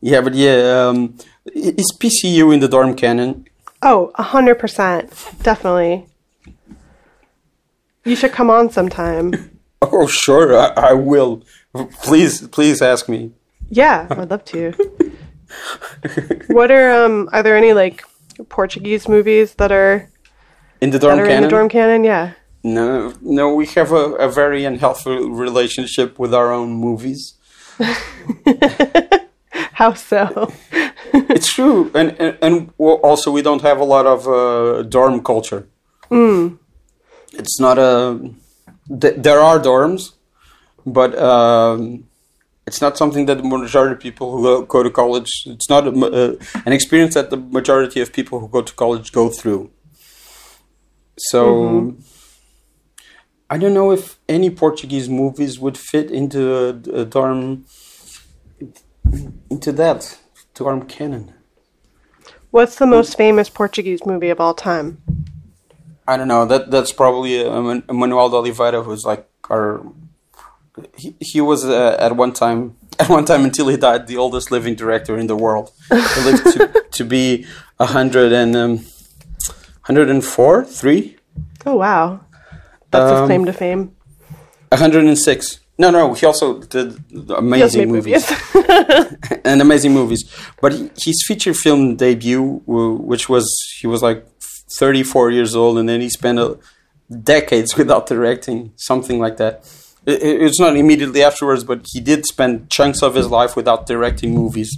[0.00, 1.16] yeah, but yeah, um,
[1.54, 3.46] is PCU in the dorm canon?
[3.82, 5.10] Oh, a hundred percent,
[5.42, 6.06] definitely.
[8.04, 9.32] You should come on sometime.
[9.84, 11.42] Oh, sure, I, I will.
[12.02, 13.32] Please, please ask me.
[13.68, 14.70] Yeah, I'd love to.
[16.46, 17.28] what are um?
[17.32, 18.04] Are there any like
[18.48, 20.08] Portuguese movies that are
[20.80, 21.32] In the dorm canon?
[21.32, 22.04] in the dorm canon?
[22.04, 22.34] Yeah.
[22.62, 27.34] No, no, we have a, a very unhealthy relationship with our own movies.
[29.72, 30.52] How so?
[31.12, 35.66] It's true, and and, and also we don't have a lot of uh, dorm culture.
[37.34, 38.32] It's not a.
[39.00, 40.12] Th- there are dorms,
[40.84, 42.08] but um,
[42.66, 45.30] it's not something that the majority of people who go, go to college.
[45.46, 46.32] It's not a, m- uh,
[46.66, 49.70] an experience that the majority of people who go to college go through.
[51.18, 51.96] So.
[53.50, 56.68] I don't know if any Portuguese movies would fit into a,
[57.00, 57.66] a dorm
[59.50, 60.18] into that
[60.54, 61.34] dorm canon.
[62.50, 65.02] What's the most famous Portuguese movie of all time?
[66.12, 66.44] I don't know.
[66.46, 69.80] That that's probably uh, Manoel de Oliveira, who's like our.
[70.96, 74.50] He, he was uh, at one time at one time until he died the oldest
[74.50, 75.70] living director in the world.
[75.90, 77.46] He lived to, to be
[77.78, 78.84] a hundred and um,
[79.82, 81.16] hundred and four, three,
[81.66, 82.20] Oh wow,
[82.90, 83.82] that's his Um, claim to fame.
[84.70, 85.60] a hundred and six.
[85.78, 86.14] No, no.
[86.14, 86.96] He also did
[87.36, 88.24] amazing made movies.
[89.44, 90.22] and amazing movies.
[90.60, 90.72] But
[91.04, 92.60] his feature film debut,
[93.10, 93.44] which was
[93.80, 94.24] he was like
[94.78, 96.58] 34 years old, and then he spent a,
[97.22, 99.64] decades without directing, something like that.
[100.06, 103.86] It, it- it's not immediately afterwards, but he did spend chunks of his life without
[103.86, 104.76] directing movies,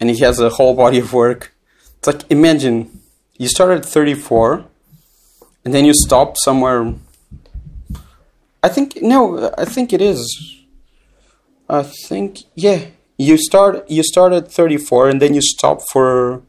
[0.00, 1.54] and he has a whole body of work.
[1.98, 3.00] It's like imagine
[3.38, 4.64] you start at 34,
[5.64, 6.94] and then you stop somewhere.
[8.62, 10.24] I think no, I think it is.
[11.68, 12.86] I think yeah.
[13.18, 16.42] You start you start at 34 and then you stop for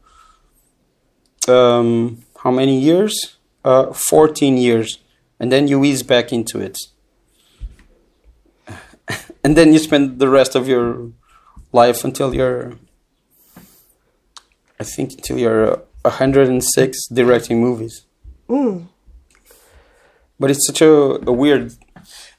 [1.46, 3.36] um how many years?
[3.64, 4.98] Uh 14 years
[5.40, 6.78] and then you ease back into it.
[9.44, 11.10] and then you spend the rest of your
[11.72, 12.78] life until you're
[14.78, 18.04] I think until you're 106 directing movies.
[20.38, 20.92] But it's such a,
[21.26, 21.72] a weird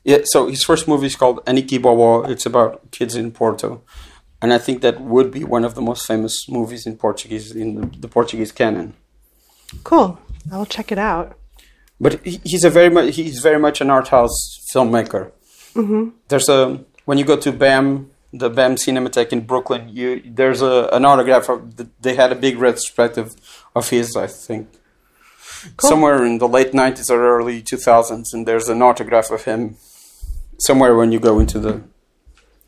[0.04, 2.30] yeah, so his first movie is called Aniki Bobo.
[2.30, 3.82] It's about kids in Porto.
[4.40, 7.74] And I think that would be one of the most famous movies in Portuguese, in
[7.74, 8.94] the, the Portuguese canon.
[9.84, 10.20] Cool.
[10.52, 11.38] I will check it out.
[12.00, 15.32] But he's a very much he's very much an art house filmmaker.
[15.74, 16.10] Mm-hmm.
[16.28, 20.90] There's a when you go to BAM, the BAM Cinematheque in Brooklyn, you there's a
[20.92, 23.36] an autograph of the, they had a big retrospective
[23.76, 24.68] of his, I think,
[25.80, 29.78] somewhere in the late '90s or early 2000s, and there's an autograph of him
[30.60, 31.82] somewhere when you go into the.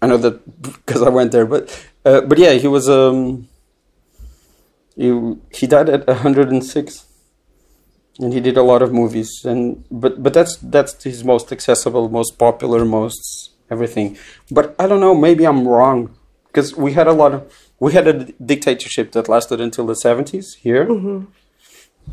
[0.02, 1.64] I know that because I went there, but
[2.06, 3.50] uh, but yeah, he was um.
[4.98, 7.06] He he died at 106
[8.20, 12.10] and he did a lot of movies and but but that's that's his most accessible
[12.10, 14.18] most popular most everything.
[14.52, 16.18] But i don't know maybe i'm wrong
[16.48, 18.14] because we had a lot of we had a
[18.52, 20.86] dictatorship that lasted until the 70s here.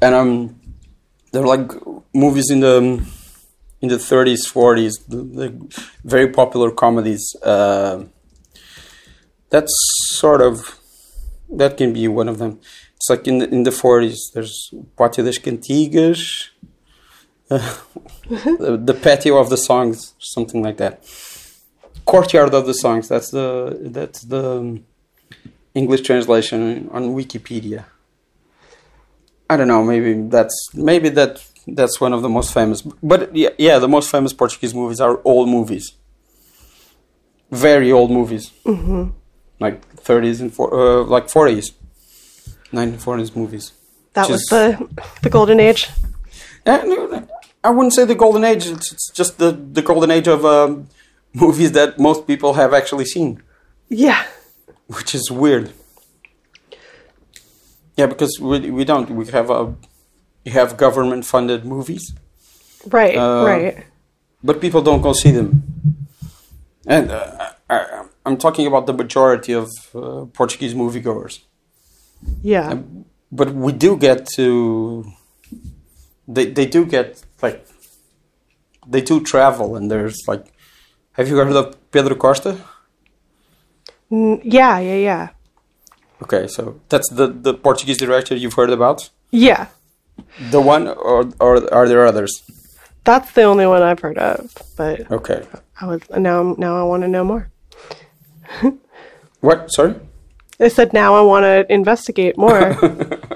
[0.02, 0.60] And um
[1.32, 1.70] there were like
[2.14, 2.76] movies in the
[3.80, 5.48] in the 30s 40s the, the
[6.04, 8.04] very popular comedies uh,
[9.50, 9.74] that's
[10.20, 10.78] sort of
[11.58, 12.60] that can be one of them.
[12.96, 16.50] It's like in the, in the 40s, there's Pátio das Cantigas,
[17.50, 17.74] uh,
[18.28, 21.04] the, the patio of the songs, something like that.
[22.04, 23.08] Courtyard of the songs.
[23.08, 24.84] That's the that's the um,
[25.74, 27.84] English translation on Wikipedia.
[29.48, 29.82] I don't know.
[29.82, 32.82] Maybe that's maybe that that's one of the most famous.
[32.82, 35.94] But yeah, yeah, the most famous Portuguese movies are old movies,
[37.50, 39.10] very old movies, mm-hmm.
[39.60, 41.72] like thirties and four, uh, like forties,
[42.72, 43.72] nineteen forties movies.
[44.12, 44.88] That was the
[45.22, 45.88] the golden age.
[46.66, 48.66] I wouldn't say the golden age.
[48.66, 50.88] It's, it's just the the golden age of um,
[51.32, 53.42] movies that most people have actually seen.
[53.88, 54.24] Yeah.
[54.86, 55.72] Which is weird.
[57.96, 59.74] Yeah, because we we don't we have a
[60.44, 62.12] you have government funded movies.
[62.86, 63.86] Right, uh, right.
[64.42, 65.50] But people don't go see them.
[66.86, 71.40] And uh, I, am talking about the majority of uh, Portuguese moviegoers.
[72.42, 72.68] Yeah.
[72.70, 75.04] Um, but we do get to.
[76.26, 77.66] They, they do get, like.
[78.86, 80.46] They do travel, and there's, like.
[81.12, 82.58] Have you heard of Pedro Costa?
[84.10, 85.28] Mm, yeah, yeah, yeah.
[86.22, 89.10] Okay, so that's the, the Portuguese director you've heard about?
[89.30, 89.66] Yeah.
[90.50, 92.42] The one, or or are there others?
[93.04, 94.52] That's the only one I've heard of.
[94.76, 95.44] But okay,
[95.80, 97.50] I was now now I want to know more.
[99.40, 99.70] What?
[99.70, 99.94] Sorry.
[100.60, 102.58] I said now I want to investigate more.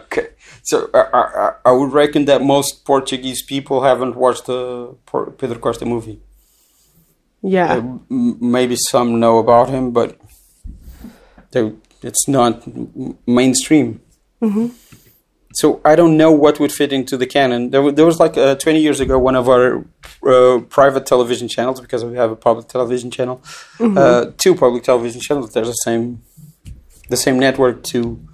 [0.05, 0.29] okay,
[0.63, 4.95] so I, I, I, would reckon that most Portuguese people haven't watched the
[5.39, 6.21] Pedro Costa movie.
[7.43, 10.17] Yeah, uh, maybe some know about him, but
[12.03, 12.63] it's not
[13.27, 14.01] mainstream.
[14.41, 14.69] Mm-hmm
[15.59, 17.71] so I don't know what would fit into the canon.
[17.71, 19.85] There, there was like uh, 20 years ago, one of our
[20.25, 23.39] uh, private television channels, because we have a public television channel,
[23.79, 23.99] mm-hmm.
[23.99, 25.53] uh, two public television channels.
[25.53, 26.23] There's the same,
[27.09, 27.83] the same network.
[27.91, 28.25] To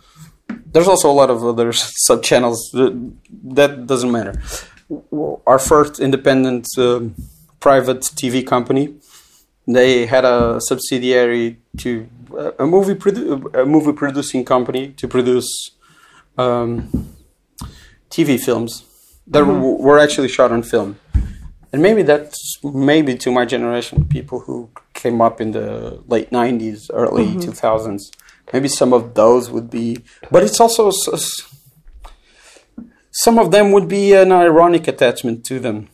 [0.66, 1.72] there's also a lot of other
[2.06, 2.60] sub channels.
[2.74, 4.34] That doesn't matter.
[5.46, 7.14] Our first independent um,
[7.58, 8.96] private TV company,
[9.66, 12.06] they had a subsidiary to
[12.36, 15.48] uh, a movie produ- a movie producing company to produce
[16.36, 17.13] um,
[18.14, 18.84] TV films
[19.26, 19.60] that mm-hmm.
[19.62, 20.90] w- were actually shot on film.
[21.72, 26.88] And maybe that's maybe to my generation, people who came up in the late 90s,
[26.92, 27.50] early mm-hmm.
[27.50, 28.02] 2000s.
[28.52, 29.98] Maybe some of those would be,
[30.30, 30.92] but it's also
[33.10, 35.88] some of them would be an ironic attachment to them.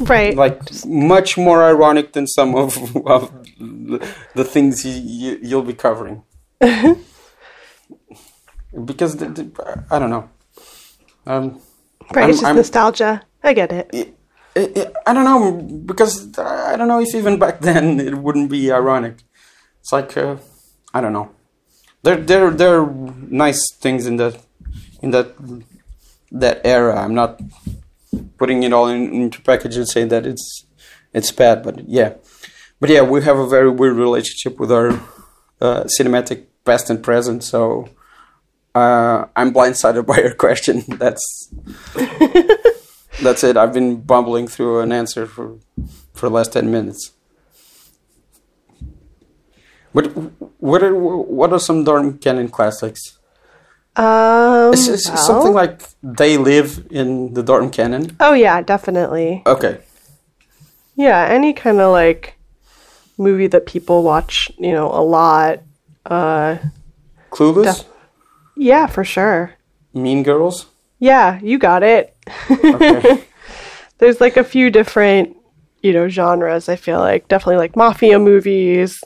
[0.00, 0.34] Right.
[0.34, 3.30] Like much more ironic than some of, of
[4.34, 6.22] the things you, will be covering.
[8.90, 10.30] because the, the, I don't know.
[11.28, 11.60] Um,
[12.14, 13.22] right, I'm, it's just I'm, nostalgia.
[13.44, 13.90] I get it.
[13.92, 14.16] It,
[14.56, 14.92] it.
[15.06, 15.52] I don't know
[15.86, 19.22] because I don't know if even back then it wouldn't be ironic.
[19.80, 20.36] It's like uh,
[20.92, 21.30] I don't know.
[22.02, 22.90] There, there, there are
[23.28, 24.40] nice things in that,
[25.02, 25.34] in that,
[26.30, 26.96] that era.
[26.96, 27.40] I'm not
[28.38, 30.64] putting it all in, into package and saying that it's,
[31.12, 31.62] it's bad.
[31.62, 32.14] But yeah,
[32.80, 34.90] but yeah, we have a very weird relationship with our
[35.60, 37.42] uh, cinematic past and present.
[37.42, 37.88] So
[38.78, 40.84] uh, I'm blindsided by your question.
[40.86, 41.52] That's
[43.22, 43.56] that's it.
[43.56, 45.58] I've been bumbling through an answer for
[46.14, 47.12] for the last ten minutes.
[49.92, 50.06] What
[50.60, 53.18] what are what are some Dorm Canon classics?
[53.96, 58.16] Um, it's, it's well, something like they live in the Dorm Canon.
[58.20, 59.42] Oh yeah, definitely.
[59.44, 59.80] Okay.
[60.94, 62.38] Yeah, any kind of like
[63.16, 65.62] movie that people watch, you know, a lot.
[66.06, 66.58] Uh,
[67.30, 67.64] Clueless.
[67.64, 67.97] Def-
[68.58, 69.54] yeah, for sure.
[69.94, 70.66] Mean Girls?
[70.98, 72.16] Yeah, you got it.
[72.50, 73.24] Okay.
[73.98, 75.36] There's like a few different,
[75.82, 77.28] you know, genres, I feel like.
[77.28, 79.02] Definitely like mafia movies,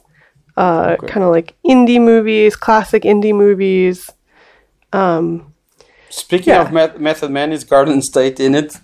[0.56, 1.06] uh, okay.
[1.06, 4.08] kind of like indie movies, classic indie movies.
[4.92, 5.54] Um,
[6.10, 6.62] Speaking yeah.
[6.62, 8.78] of Method Man, is Garden State in it?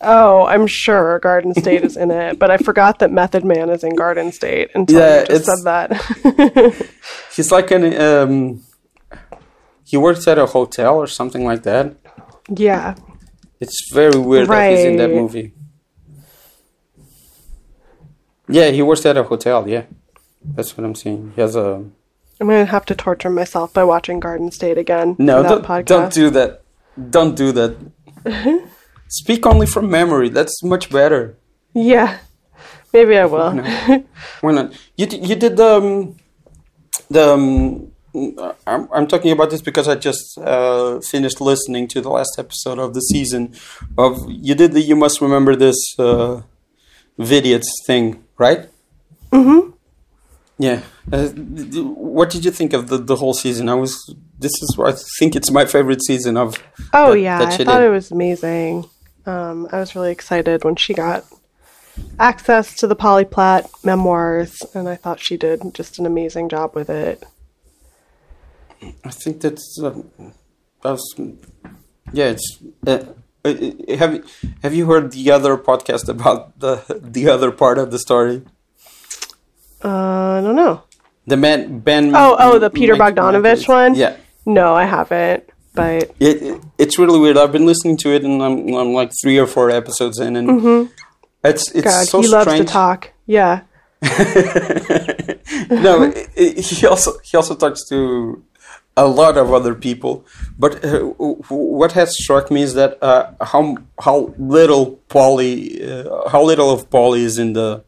[0.00, 3.82] Oh, I'm sure Garden State is in it, but I forgot that Method Man is
[3.82, 6.88] in Garden State until yeah, you just said that.
[7.34, 8.62] he's like an um,
[9.88, 11.96] he works at a hotel or something like that.
[12.54, 12.94] Yeah.
[13.58, 14.68] It's very weird right.
[14.68, 15.54] that he's in that movie.
[18.48, 19.66] Yeah, he works at a hotel.
[19.66, 19.84] Yeah,
[20.44, 21.32] that's what I'm saying.
[21.34, 21.84] He has a.
[22.40, 25.16] I'm gonna have to torture myself by watching Garden State again.
[25.18, 26.62] No, don't, don't do that.
[27.10, 27.76] Don't do that.
[29.08, 30.28] Speak only from memory.
[30.30, 31.36] That's much better.
[31.74, 32.18] Yeah,
[32.92, 33.52] maybe I will.
[34.40, 34.72] Why not?
[34.96, 36.16] You you did the um,
[37.10, 37.87] the um,
[38.66, 42.78] I'm, I'm talking about this because I just uh, finished listening to the last episode
[42.78, 43.54] of the season
[43.96, 46.42] of you did the you must remember this uh,
[47.18, 48.68] vidiots thing right?
[49.32, 49.70] Mm-hmm.
[50.58, 50.82] Yeah.
[51.12, 53.68] Uh, what did you think of the, the whole season?
[53.68, 56.62] I was this is I think it's my favorite season of
[56.92, 57.38] oh that, yeah.
[57.38, 57.86] that I thought did.
[57.86, 58.88] it was amazing.
[59.26, 61.24] Um, I was really excited when she got
[62.18, 66.74] access to the Polly Platt memoirs and I thought she did just an amazing job
[66.74, 67.24] with it
[69.04, 69.94] I think that's uh,
[70.82, 71.14] that's
[72.12, 72.58] Yeah, it's.
[72.86, 73.04] Uh,
[73.44, 73.54] uh,
[73.96, 74.24] have
[74.62, 78.42] Have you heard the other podcast about the the other part of the story?
[79.84, 80.82] Uh, I don't know.
[81.26, 82.14] The man Ben.
[82.14, 83.94] Oh, oh, the Peter Bogdanovich one?
[83.94, 84.16] Yeah.
[84.46, 85.44] No, I haven't.
[85.74, 87.36] But It, it, it's really weird.
[87.36, 90.90] I've been listening to it, and I'm, I'm like three or four episodes in, and
[91.44, 91.88] it's it's Mm-hmm.
[91.88, 93.12] God, so he loves to talk.
[93.26, 93.62] Yeah.
[95.70, 98.42] no, it, he also he also talks to
[98.98, 100.26] a lot of other people.
[100.58, 101.00] But uh,
[101.48, 106.90] what has struck me is that uh, how how little Polly, uh, how little of
[106.90, 107.84] Polly is in the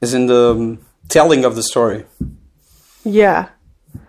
[0.00, 2.04] is in the um, telling of the story.
[3.04, 3.48] Yeah.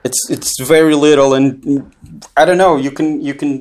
[0.03, 1.91] It's it's very little, and
[2.35, 2.75] I don't know.
[2.77, 3.51] You can you can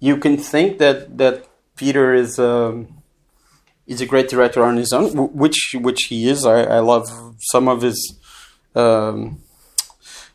[0.00, 1.46] you can think that that
[1.76, 2.38] Peter is.
[2.38, 2.94] Um,
[3.88, 6.44] He's a great director on his own, which which he is.
[6.44, 7.08] I, I love
[7.52, 7.96] some of his
[8.74, 9.40] um,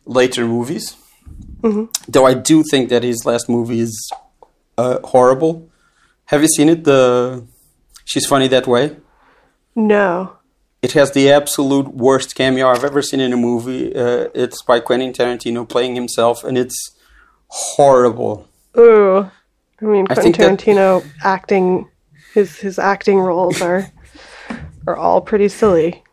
[0.06, 0.96] later movies,
[2.08, 4.12] though I do think that his last movie is
[4.78, 5.70] uh, horrible.
[6.26, 6.84] Have you seen it?
[6.84, 7.46] The
[8.06, 8.96] She's Funny That Way.
[9.76, 10.38] No.
[10.82, 13.96] It has the absolute worst cameo I've ever seen in a movie.
[13.96, 16.76] Uh, it's by Quentin Tarantino playing himself, and it's
[17.48, 18.48] horrible.
[18.78, 19.30] Ooh.
[19.82, 21.90] I mean, I Quentin that- Tarantino acting
[22.34, 23.88] his his acting roles are
[24.88, 26.04] are all pretty silly.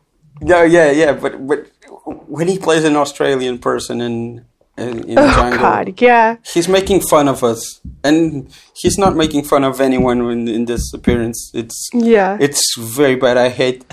[0.43, 1.13] Yeah, yeah, yeah.
[1.13, 1.67] But but
[2.05, 4.45] when he plays an Australian person in
[4.79, 6.37] in, in Oh Django, God, yeah.
[6.55, 10.95] he's making fun of us, and he's not making fun of anyone in, in this
[10.95, 11.51] appearance.
[11.53, 12.39] It's Yeah.
[12.41, 13.37] it's very bad.
[13.37, 13.85] I hate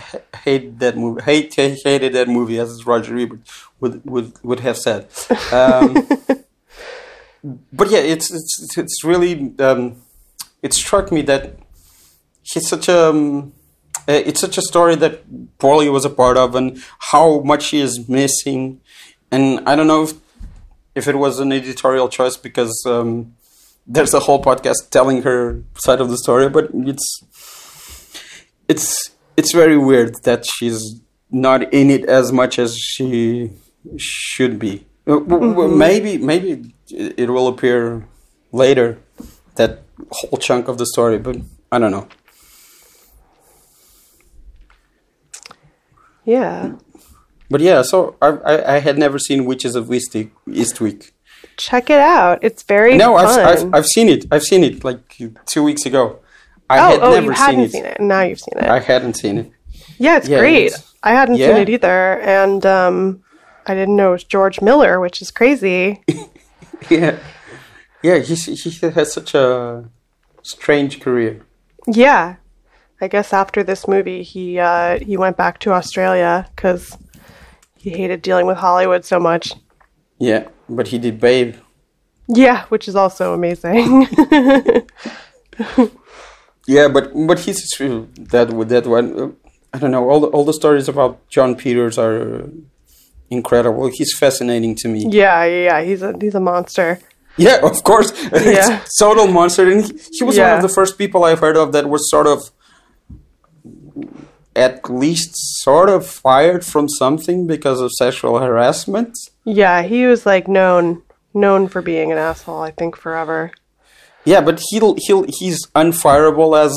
[0.46, 1.22] hate that movie.
[1.24, 3.40] Hate, hate hated that movie, as Roger Ebert
[3.82, 5.08] would would would have said.
[5.52, 6.08] Um,
[7.74, 9.98] but yeah, it's it's it's really um,
[10.62, 11.56] it struck me that
[12.44, 13.52] he's such a um,
[14.08, 15.22] it's such a story that
[15.60, 18.80] Polly was a part of, and how much he is missing.
[19.32, 20.14] And I don't know if
[20.96, 23.36] if it was an editorial choice because um,
[23.86, 27.22] there's a whole podcast telling her side of the story, but it's
[28.68, 33.52] it's it's very weird that she's not in it as much as she
[33.98, 34.86] should be.
[35.06, 38.06] Uh, w- Maybe maybe it will appear
[38.52, 38.98] later
[39.56, 41.38] that whole chunk of the story, but
[41.72, 42.08] I don't know.
[46.28, 46.76] Yeah.
[47.50, 50.30] But yeah, so I I, I had never seen Witches of Eastwick.
[50.48, 51.12] Eastwick.
[51.56, 52.38] Check it out.
[52.44, 53.38] It's very No, I've.
[53.52, 54.26] I've I've seen it.
[54.34, 55.02] I've seen it like
[55.46, 56.20] two weeks ago.
[56.70, 57.72] I oh, had oh, never you seen hadn't it.
[57.72, 57.98] seen it.
[58.02, 58.70] Now you've seen it.
[58.78, 59.52] I hadn't seen it.
[59.98, 60.66] yeah, it's yeah, great.
[60.68, 61.48] it's- I hadn't yeah.
[61.48, 63.24] seen it either, and um,
[63.66, 66.04] I didn't know it was George Miller, which is crazy.
[66.92, 67.18] Yeah,
[68.04, 68.20] yeah.
[68.20, 69.90] He he has such a
[70.44, 71.42] strange career.
[71.88, 72.36] yeah,
[73.02, 76.98] I guess after this movie, he uh, he went back to Australia because
[77.78, 79.54] he hated dealing with Hollywood so much.
[80.20, 81.56] Yeah, but he did Babe.
[82.28, 84.08] Yeah, which is also amazing.
[86.68, 89.18] Yeah, but but he's true that with that one.
[89.20, 89.30] uh,
[89.74, 90.10] I don't know.
[90.10, 92.50] All the all the stories about Jon Peters are
[93.30, 93.90] incredible.
[93.94, 95.08] He's fascinating to me.
[95.10, 97.00] yeah, yeah, he's a he's a monster.
[97.38, 98.12] Yeah, of course.
[98.34, 98.82] Yeah.
[99.00, 99.72] Total monster.
[99.72, 102.28] And he, he was one of the first people I've heard of that was sort
[102.28, 102.50] of
[104.56, 105.30] at least
[105.64, 109.14] sort of fired from something because of sexual harassment.
[109.46, 112.62] Yeah, he was like known known for being an asshole.
[112.62, 113.52] I think forever.
[114.26, 116.74] Yeah, but he'll he'll he's unfireable as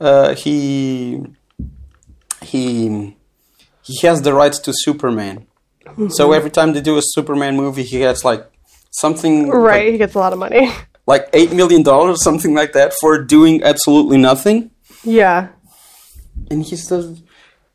[0.00, 1.22] uh, he
[2.42, 3.16] he
[3.82, 5.46] he has the rights to Superman.
[5.86, 6.08] Mm-hmm.
[6.10, 8.44] So every time they do a Superman movie, he gets like
[8.90, 10.70] something Right, like, he gets a lot of money.
[11.06, 14.70] like eight million dollars, something like that, for doing absolutely nothing.
[15.04, 15.48] yeah.
[16.50, 17.18] And he's the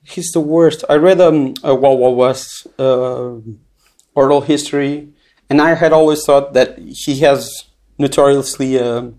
[0.03, 0.83] he's the worst.
[0.89, 3.35] I read um a Wild Wild West uh,
[4.15, 5.09] oral history,
[5.49, 7.49] and I had always thought that he has
[7.97, 9.09] notoriously uh,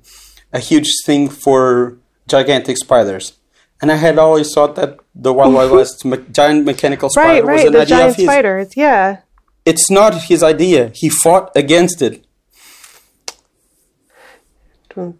[0.53, 1.97] a huge thing for
[2.29, 3.35] gigantic spiders,
[3.81, 7.45] and I had always thought that the Wild Wild West me- giant mechanical spider Right,
[7.45, 7.67] was right.
[7.69, 8.25] an The idea giant of his.
[8.27, 8.77] spiders.
[8.77, 9.19] Yeah.
[9.65, 10.91] It's not his idea.
[10.95, 12.24] He fought against it.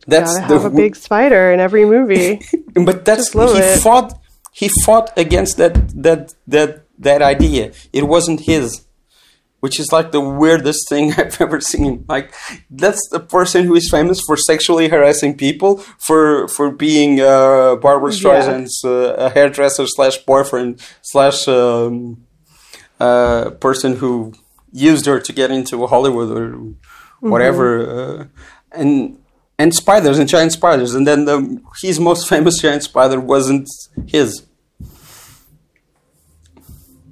[0.07, 2.41] That's Gotta the have a big spider in every movie.
[2.89, 3.81] but that's he it.
[3.81, 4.19] fought
[4.53, 8.87] he fought against that that that that idea it wasn't his
[9.61, 12.33] which is like the weirdest thing i've ever seen like
[12.71, 18.13] that's the person who is famous for sexually harassing people for for being uh barbra
[18.13, 18.19] Yeah.
[18.21, 22.19] streisand's uh, a hairdresser slash boyfriend slash um,
[23.01, 24.35] uh person who
[24.71, 26.47] used her to get into hollywood or
[27.21, 27.67] whatever
[27.99, 28.25] uh,
[28.71, 29.19] and
[29.59, 33.69] and spiders and giant spiders and then the his most famous giant spider wasn't
[34.07, 34.47] his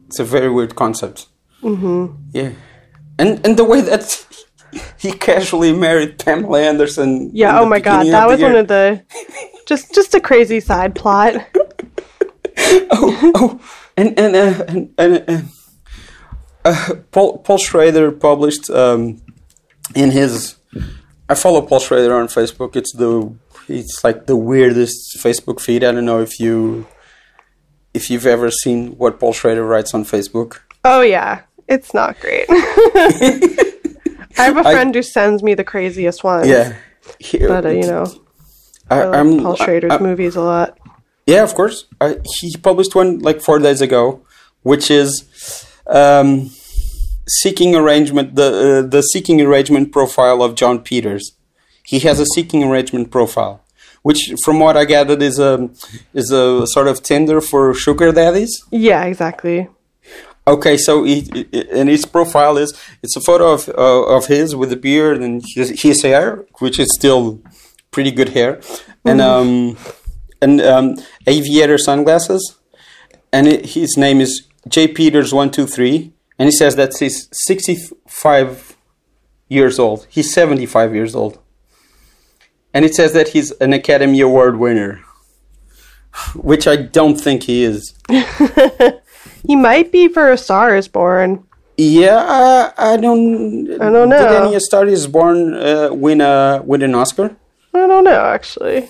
[0.06, 1.26] it's a very weird concept
[1.62, 2.14] mm-hmm.
[2.32, 2.52] yeah
[3.18, 4.26] and and the way that
[4.98, 7.30] he casually married Pamela Anderson.
[7.32, 7.60] Yeah.
[7.60, 9.02] Oh my god, that was the one of the
[9.66, 11.34] just just a crazy side plot.
[12.90, 13.60] oh,
[13.96, 15.42] and and uh, and, and uh,
[16.64, 19.20] uh, Paul Paul Schrader published um,
[19.94, 20.56] in his.
[21.32, 22.76] I follow Paul Schrader on Facebook.
[22.76, 23.12] It's the
[23.68, 25.82] it's like the weirdest Facebook feed.
[25.82, 26.86] I don't know if you
[27.94, 30.50] if you've ever seen what Paul Schrader writes on Facebook.
[30.84, 32.46] Oh yeah, it's not great.
[32.50, 36.48] I have a I- friend who sends me the craziest ones.
[36.48, 36.74] Yeah,
[37.18, 38.06] He- But uh, you know,
[38.90, 40.78] I, I like I'm- Paul Schrader's I- I- movies a lot.
[41.26, 41.86] Yeah, of course.
[42.00, 44.20] I, he published one like four days ago,
[44.64, 45.08] which is
[45.86, 46.50] um,
[47.26, 48.34] seeking arrangement.
[48.34, 48.48] The
[48.84, 51.32] uh, the seeking arrangement profile of Jon Peters.
[51.84, 53.60] He has a seeking arrangement profile,
[54.02, 55.70] which, from what I gathered, is a
[56.14, 58.62] is a sort of Tinder for sugar daddies.
[58.70, 59.68] Yeah, exactly.
[60.46, 62.72] Okay, so he, and his profile is
[63.02, 66.80] it's a photo of uh, of his with a beard and his, his hair, which
[66.80, 67.40] is still
[67.92, 68.60] pretty good hair,
[69.04, 69.76] and um
[70.40, 70.96] and um
[71.28, 72.56] aviator sunglasses,
[73.32, 76.12] and it, his name is J Peters one two three,
[76.42, 77.76] and he says that he's sixty
[78.08, 78.76] five
[79.48, 80.08] years old.
[80.10, 81.38] He's seventy five years old,
[82.74, 85.04] and it says that he's an Academy Award winner,
[86.34, 87.94] which I don't think he is.
[89.46, 91.44] He might be for A Star Is Born.
[91.76, 93.72] Yeah, I, I don't.
[93.80, 94.18] I don't know.
[94.18, 97.36] Did any Star is Born uh, win a win an Oscar?
[97.74, 98.88] I don't know actually.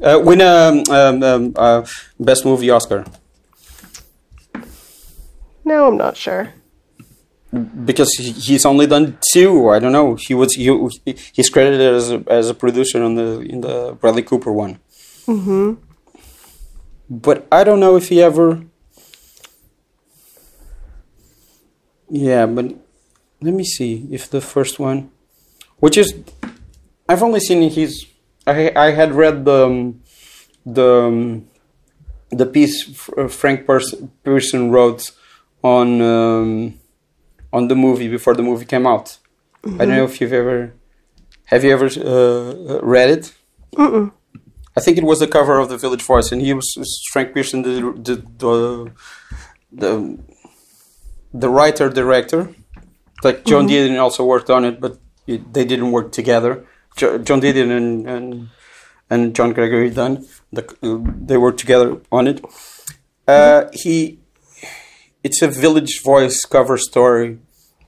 [0.00, 1.86] Uh, win a um, um, uh,
[2.18, 3.04] best movie Oscar
[5.64, 6.52] No, I'm not sure.
[7.84, 9.68] Because he, he's only done two.
[9.70, 10.16] I don't know.
[10.16, 10.66] He was he,
[11.32, 14.80] he's credited as a, as a producer on the in the Bradley Cooper one.
[15.26, 15.74] hmm
[17.08, 18.64] But I don't know if he ever.
[22.08, 22.66] Yeah, but
[23.40, 25.10] let me see if the first one,
[25.78, 26.14] which is,
[27.08, 28.06] I've only seen his.
[28.46, 30.02] I I had read the um,
[30.66, 31.48] the um,
[32.30, 32.84] the piece
[33.28, 33.66] Frank
[34.24, 35.10] Pierson wrote
[35.62, 36.80] on um,
[37.56, 39.06] on the movie before the movie came out.
[39.64, 40.74] I don't know if you've ever
[41.46, 43.24] have you ever uh, read it.
[43.76, 44.12] Mm-mm.
[44.76, 46.68] I think it was the cover of the Village Voice, and he was
[47.12, 47.72] Frank Pierson, the
[48.08, 48.92] the the
[49.72, 50.18] the,
[51.42, 52.40] the writer director.
[53.22, 56.52] Like Joan Didion also worked on it, but it, they didn't work together.
[56.96, 58.48] Jo- Joan Didion and and,
[59.08, 60.98] and John Gregory Dunne, the, uh,
[61.28, 62.44] they worked together on it.
[63.26, 64.18] Uh, he,
[65.22, 67.38] it's a Village Voice cover story,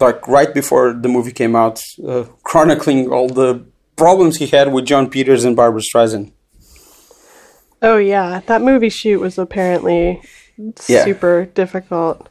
[0.00, 3.64] like right before the movie came out, uh, chronicling all the
[3.96, 6.32] problems he had with Jon Peters and Barbra Streisand.
[7.82, 10.20] Oh yeah, that movie shoot was apparently
[10.88, 11.04] Yeah.
[11.04, 12.28] super difficult.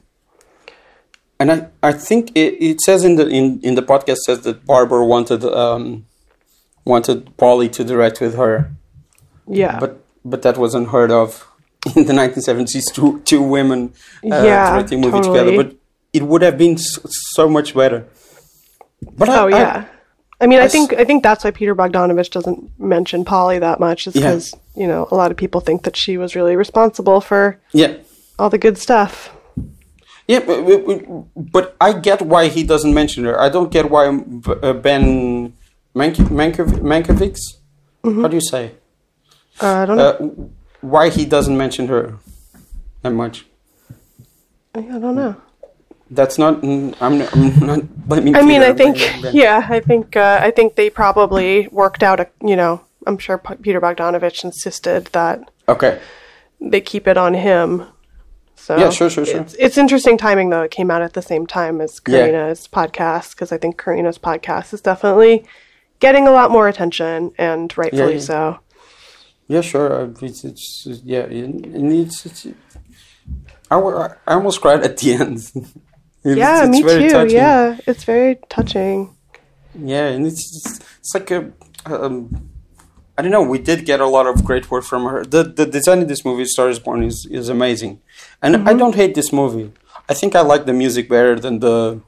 [1.39, 4.65] And I, I think it, it says in the in, in the podcast says that
[4.65, 6.05] Barbra wanted um
[6.85, 8.71] wanted Polly to direct with her,
[9.47, 9.79] Yeah.
[9.79, 11.45] but but that was unheard of
[11.95, 12.93] in the 1970s.
[12.93, 13.93] Two two women
[14.23, 15.37] uh, Yeah, directing a movie totally.
[15.39, 15.75] together, but
[16.15, 18.07] it would have been so, much better.
[19.17, 19.85] But oh I- yeah.
[20.41, 23.79] I mean, I I think I think that's why Peter Bogdanovich doesn't mention Polly that
[23.79, 24.21] much, is Yeah.
[24.21, 27.93] because you know a lot of people think that she was really responsible for yeah.
[28.37, 29.31] all the good stuff.
[30.27, 30.57] Yeah, but,
[31.53, 33.39] but- I get why he doesn't mention her.
[33.39, 35.53] I don't get why uh, Ben
[35.95, 37.39] Mank- Mankiewicz, Mankiewicz?
[38.03, 38.21] Mm-hmm.
[38.21, 38.71] how do you say?
[39.61, 40.09] Uh, I don't know.
[40.09, 40.27] Uh,
[40.81, 42.17] why he doesn't mention her
[43.03, 43.45] that much?
[44.73, 45.35] I don't know.
[46.11, 46.63] That's not.
[46.63, 48.35] I'm not, I'm not blaming.
[48.35, 49.35] I mean, Peter, I think I'm blaming Ben.
[49.35, 53.37] yeah, I think uh, I think they probably worked out a you know I'm sure
[53.37, 55.99] Peter Bogdanovich insisted that Okay.
[56.61, 57.87] they keep it on him.
[58.55, 59.41] So Yeah, sure, sure, sure.
[59.41, 60.61] It's, it's interesting timing though.
[60.63, 62.27] It came out at the same time as Yeah.
[62.27, 65.45] Karina's podcast because I think Karina's podcast is definitely
[65.99, 68.19] getting a lot more attention and rightfully yeah.
[68.19, 68.59] so.
[69.47, 70.13] Yeah, sure.
[70.21, 71.21] It's, it's yeah.
[71.21, 72.25] It, it needs.
[72.25, 72.47] It's,
[73.69, 75.51] I, I almost cried at the end.
[76.25, 77.09] It's- yeah, it's me very too.
[77.09, 77.35] touching.
[77.37, 79.15] Yeah, it's very touching.
[79.77, 81.51] Yeah, and it's it's, it's like a
[81.85, 82.49] um,
[83.17, 83.43] I don't know.
[83.43, 85.23] We did get a lot of great work from her.
[85.23, 87.99] The the design of this movie, Star is Born, is is amazing,
[88.41, 89.71] and I don't hate this movie.
[90.09, 92.01] I think I like the music better than the.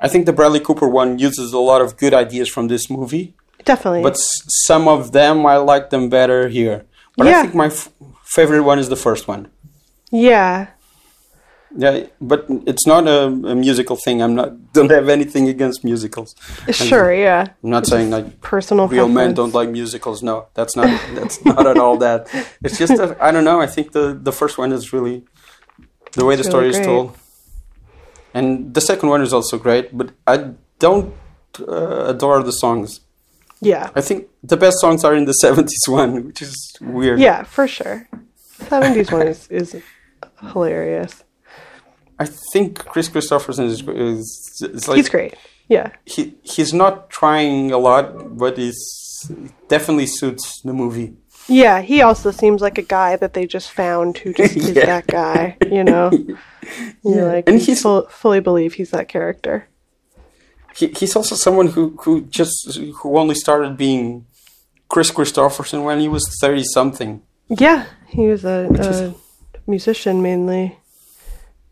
[0.00, 3.34] I think the Bradley Cooper one uses a lot of good ideas from this movie,
[3.64, 4.02] Definitely.
[4.02, 6.84] but s- some of them I like them better here.
[7.16, 7.88] But I think my f-
[8.24, 9.48] favorite one is the first one.
[10.10, 10.66] yeah.
[11.76, 14.22] Yeah, but it's not a, a musical thing.
[14.22, 16.34] I'm not don't have anything against musicals.
[16.72, 17.48] Sure, yeah.
[17.62, 20.22] I'm not saying like Personal real men don't like musicals.
[20.22, 22.28] No, that's not that's not at all that.
[22.62, 23.60] It's just that, I don't know.
[23.60, 25.24] I think the the first one is really
[26.12, 27.16] the way the It's story really is told,
[28.32, 29.96] and the second one is also great.
[29.96, 30.36] But I
[30.78, 31.12] don't
[31.60, 33.00] uh, adore the songs.
[33.60, 33.90] Yeah.
[33.96, 37.18] I think the best songs are in the 70s one, which is weird.
[37.18, 38.08] Yeah, for sure.
[38.60, 39.76] 70s one is, is
[40.52, 41.24] hilarious.
[42.18, 45.34] I think Kris Kristofferson is, is, is like He's great.
[45.68, 45.90] Yeah.
[46.04, 49.30] he he's not trying a lot, but he's
[49.68, 51.14] definitely suits the movie.
[51.48, 54.86] Yeah, he also seems like a guy that they just found who just is Yeah.
[54.86, 56.10] that guy, you know?
[57.04, 59.68] You're like, And he's- full, fully believe he's that character.
[60.76, 64.26] He, he's also someone who, who just who only started being
[64.88, 67.22] Kris Kristofferson when he was thirty something.
[67.48, 69.14] Yeah, he was a, is- a
[69.66, 70.78] musician mainly.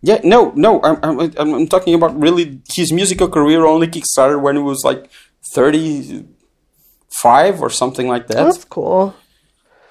[0.05, 4.57] Yeah, no, no, I'm, I'm I'm talking about really his musical career only kickstarted when
[4.57, 5.09] he was like
[5.55, 6.27] thirty
[7.23, 8.45] five or something like that.
[8.45, 9.15] That's cool.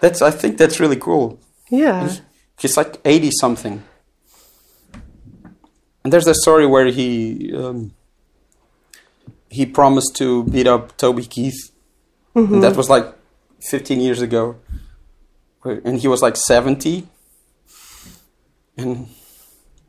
[0.02, 1.40] That's I think that's really cool.
[1.70, 2.18] Yeah.
[2.60, 3.84] He's like eighty something.
[6.04, 7.94] And there's a story where he um,
[9.50, 11.72] he promised to beat up Toby Keith.
[12.36, 13.06] And that was like
[13.62, 14.58] fifteen years ago.
[15.64, 17.08] And he was like seventy.
[18.76, 19.08] And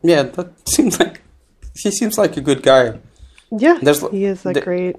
[0.02, 1.20] yeah, that seems like
[1.74, 2.98] he seems like a good guy.
[3.50, 3.78] Yeah.
[3.82, 4.96] There's- he is a the- great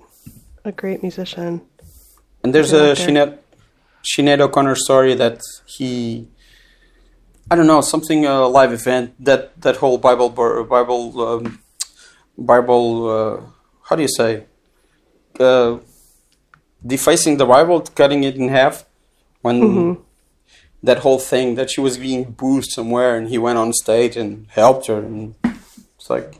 [0.66, 1.62] a great musician.
[2.44, 2.94] And there's a.
[2.96, 3.38] Sinead,
[4.04, 6.28] Sinead O'Connor story that he,
[7.50, 11.60] I don't know, something a live event that that whole Bible Bible um,
[12.38, 13.42] Bible uh,
[13.88, 14.44] how do you say,
[15.40, 15.78] uh,
[16.86, 18.84] defacing the Bible, cutting it in half,
[19.42, 20.02] when Mm-hmm.
[20.84, 24.48] That whole thing that she was being booed somewhere and he went on stage and
[24.50, 26.40] helped her and it's like,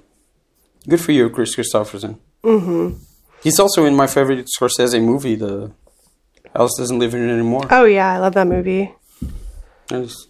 [0.88, 2.20] good for you, Kris Kristofferson.
[2.44, 2.98] Mm-hmm.
[3.42, 5.72] He's also in my favorite Scorsese movie, The
[6.54, 7.68] Alice Doesn't Live Here Anymore.
[7.72, 8.94] Oh yeah, I love that movie.
[9.90, 10.28] It's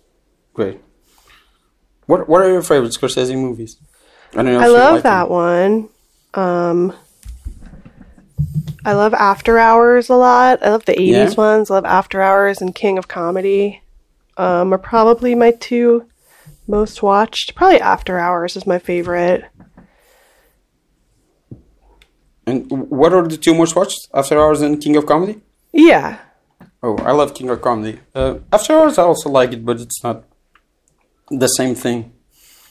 [0.53, 0.79] great.
[2.05, 3.77] What What are your favorite Scorsese movies?
[4.33, 4.59] I don't know.
[4.59, 5.31] I love like that them.
[5.31, 5.89] one.
[6.35, 6.93] Um
[8.85, 10.59] I love After Hours a lot.
[10.61, 11.33] I love the 80s Yeah.
[11.35, 11.71] ones.
[11.71, 13.81] I love After Hours and King of Comedy.
[14.37, 16.07] Um, are probably my two
[16.67, 17.55] most watched.
[17.55, 19.45] Probably After Hours is my favorite.
[22.45, 24.07] And what are the two most watched?
[24.13, 25.41] After Hours and King of Comedy.
[25.71, 26.19] Yeah.
[26.81, 27.99] Oh, I love King of Comedy.
[28.13, 30.25] Uh, After Hours, I also like it, but it's not
[31.29, 32.11] the same thing.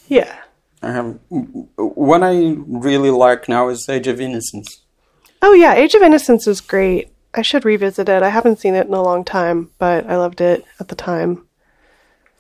[0.09, 0.37] Yeah.
[0.83, 4.83] I have one I really like now is Age of Innocence.
[5.41, 7.11] Oh yeah, Age of Innocence is great.
[7.35, 8.23] I should revisit it.
[8.23, 11.47] I haven't seen it in a long time, but I loved it at the time.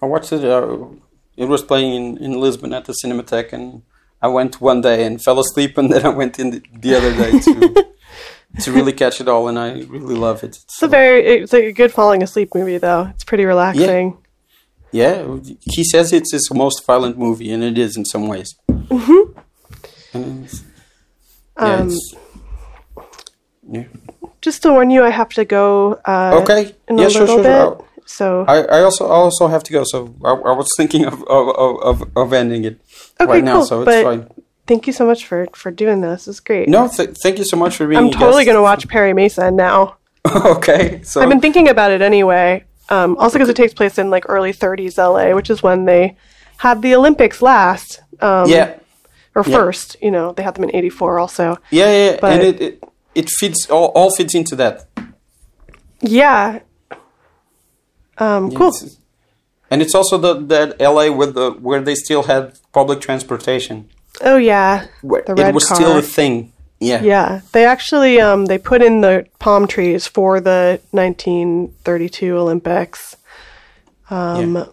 [0.02, 0.44] I watched it.
[0.44, 0.86] Uh,
[1.36, 3.82] it was playing in, in Lisbon at the Cinematheque, and
[4.20, 7.14] I went one day and fell asleep, and then I went in the, the other
[7.14, 7.86] day to
[8.60, 10.58] to really catch it all, and I really love it.
[10.64, 13.04] It's a very it's a good falling asleep movie though.
[13.14, 14.18] It's pretty relaxing.
[14.90, 18.54] Yeah, he says it's his most violent movie, and it is in some ways.
[18.68, 19.38] Mm-hmm.
[20.14, 20.54] yeah,
[21.56, 22.14] Um, it's,
[23.70, 23.84] yeah.
[24.42, 26.74] Just to warn you, I have to go uh, Okay.
[26.90, 27.84] Yeah, sure, sure, sure.
[28.12, 31.22] So I, I also I also have to go, so I, I was thinking of
[31.24, 32.78] of, of, of, ending it
[33.18, 33.64] okay, right now, cool.
[33.64, 34.30] so it's but fine.
[34.66, 36.28] thank you so much for for doing this.
[36.28, 36.68] It's great.
[36.68, 37.98] No, th- thank you so much for being.
[37.98, 39.96] I'm totally going to watch Perry Mason now.
[40.28, 42.64] okay, so I've been thinking about it anyway.
[42.90, 46.14] Um, also, because it takes place in like early 30s LA, which is when they
[46.58, 48.02] had the Olympics last.
[48.20, 48.78] Um, yeah,
[49.34, 49.56] or yeah.
[49.56, 49.96] first.
[50.02, 51.56] You know, they had them in '84 also.
[51.70, 52.84] yeah, yeah, But- and it, it
[53.14, 54.84] it fits all, all fits into that.
[56.02, 56.60] Yeah.
[58.18, 58.68] Um, cool.
[58.68, 58.96] It's-
[59.70, 63.88] and it's also the that LA with the where they still had public transportation.
[64.20, 65.76] Oh yeah, Where the it was car.
[65.76, 66.52] still a thing.
[66.78, 67.00] Yeah.
[67.02, 73.16] Yeah, they actually um, they put in the palm trees for the 1932 Olympics
[74.10, 74.64] um, Yeah.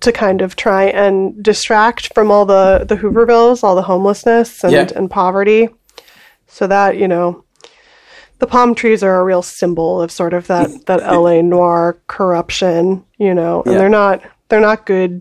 [0.00, 4.72] to kind of try and distract from all the the Hoovervilles, all the homelessness and,
[4.72, 4.88] Yeah.
[4.94, 5.68] and poverty.
[6.48, 7.44] So that you know,
[8.38, 13.04] the palm trees are a real symbol of sort of that that LA noir corruption.
[13.18, 13.78] You know, and Yeah.
[13.80, 15.20] they're not they're not good.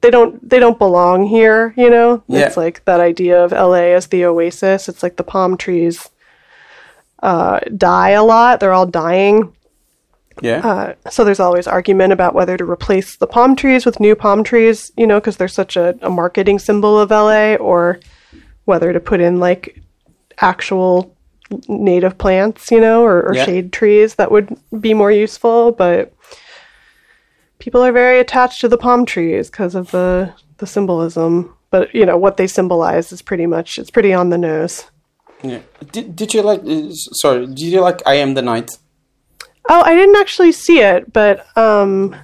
[0.00, 1.74] They don't they don't belong here.
[1.76, 2.46] You know, Yeah.
[2.46, 4.88] it's like that idea of LA as the oasis.
[4.88, 6.08] It's like the palm trees
[7.22, 8.60] uh, die a lot.
[8.60, 9.54] They're all dying.
[10.40, 10.66] Yeah.
[10.66, 14.42] Uh, so there's always argument about whether to replace the palm trees with new palm
[14.42, 18.00] trees, you know, because they're such a, a marketing symbol of LA, or
[18.64, 19.80] whether to put in like
[20.40, 21.14] actual
[21.68, 23.44] native plants, you know, or, or Yeah.
[23.44, 25.72] shade trees that would be more useful.
[25.72, 26.12] But
[27.58, 31.54] people are very attached to the palm trees because of the the symbolism.
[31.70, 34.84] But you know what they symbolize is pretty much it's pretty on the nose.
[35.42, 35.60] yeah.
[35.92, 36.60] Did Did you like?
[36.64, 37.46] Uh, sorry.
[37.46, 38.70] Did you like I Am the Night?
[39.68, 42.14] Oh, I didn't actually see it, but um,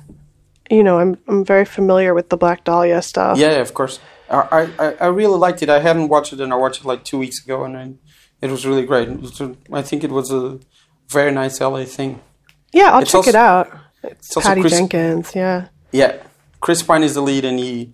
[0.71, 3.39] you know, I'm I'm very familiar with the Black Dahlia stuff.
[3.39, 4.01] Yeah, of course.
[4.31, 5.71] I, I I really liked it.
[5.71, 7.93] I hadn't watched it, and I watched it like two weeks ago, and I
[8.41, 9.09] it was really great.
[9.21, 9.41] Was
[9.73, 10.59] I think it was a
[11.11, 12.21] very nice LA thing.
[12.73, 13.69] Yeah, I'll It's check also- it out.
[14.05, 15.35] It's, it's Patty Chris- Jenkins.
[15.35, 15.69] Yeah.
[15.91, 16.17] Yeah,
[16.61, 17.93] Chris Pine is the lead, and he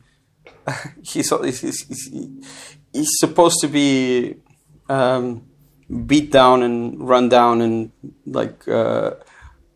[1.02, 2.38] he's he's, he's,
[2.92, 4.36] he's supposed to be
[4.88, 5.42] um,
[6.06, 7.92] beat down and run down and
[8.26, 9.12] like uh,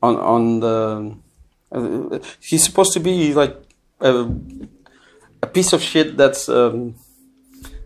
[0.02, 1.16] on on the.
[1.70, 3.56] Uh, he's supposed to be like
[4.00, 4.26] a,
[5.42, 6.94] a piece of shit that's um,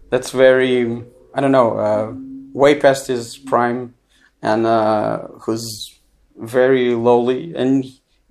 [0.08, 1.02] that's very
[1.34, 2.12] I don't know uh,
[2.52, 3.94] way past his prime
[4.42, 5.98] and uh, who's
[6.36, 7.84] very lowly and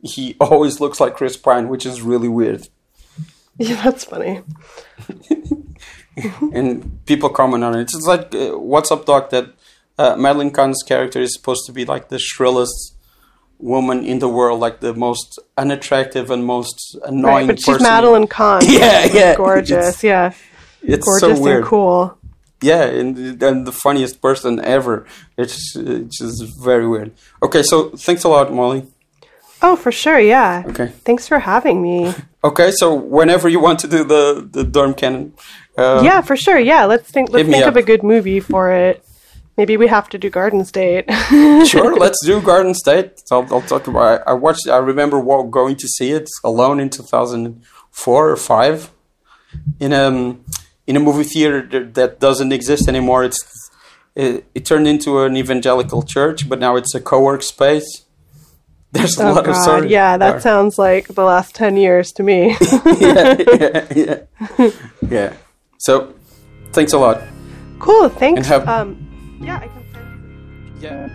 [0.03, 2.67] he always looks like Chris Pine, which is really weird.
[3.57, 4.41] Yeah, that's funny.
[6.53, 7.81] and people comment on it.
[7.81, 9.53] It's like uh, What's Up Doc that
[9.99, 12.95] uh, Madeline Kahn's character is supposed to be like the shrillest
[13.59, 17.83] woman in the world, like the most unattractive and most annoying Right, but she's person.
[17.83, 18.61] Madeline Kahn.
[18.67, 19.35] Yeah, yeah.
[19.35, 19.95] Gorgeous.
[19.95, 20.33] It's, yeah.
[20.81, 21.57] it's Gorgeous so weird.
[21.57, 22.17] and cool.
[22.61, 25.05] Yeah, and, and the funniest person ever.
[25.37, 27.11] It's, it's just very weird.
[27.41, 28.87] Okay, so thanks a lot, Molly.
[29.61, 30.19] Oh, for sure.
[30.19, 30.63] Yeah.
[30.67, 30.87] Okay.
[31.05, 32.13] Thanks for having me.
[32.43, 35.33] Okay, so whenever you want to do the the Dorm Canon,
[35.77, 36.57] uh, yeah, for sure.
[36.57, 37.29] Yeah, let's think.
[37.29, 37.69] Let's think up.
[37.69, 39.05] of a good movie for it.
[39.57, 41.05] Maybe we have to do Garden State.
[41.67, 43.21] sure, let's do Garden State.
[43.29, 44.23] I'll, I'll talk about.
[44.25, 44.67] I, I watched.
[44.67, 47.61] I remember going to see it alone in two thousand
[47.91, 48.89] four or five,
[49.79, 50.43] in um
[50.91, 51.61] in a movie theater
[51.97, 53.23] that- doesn't exist anymore.
[53.23, 53.39] It's
[54.13, 57.89] it, it turned into an evangelical church, but now it's a co-work space.
[58.91, 59.89] There's a oh lot of God.
[59.89, 62.39] Yeah, that sounds like the last ten years to me.
[62.99, 64.71] yeah, yeah, yeah,
[65.09, 65.33] yeah.
[65.77, 66.13] So,
[66.73, 67.21] thanks a lot.
[67.79, 68.09] cool.
[68.09, 68.47] Thanks.
[68.47, 70.77] Have- um, yeah, I can.
[70.81, 71.09] Yeah.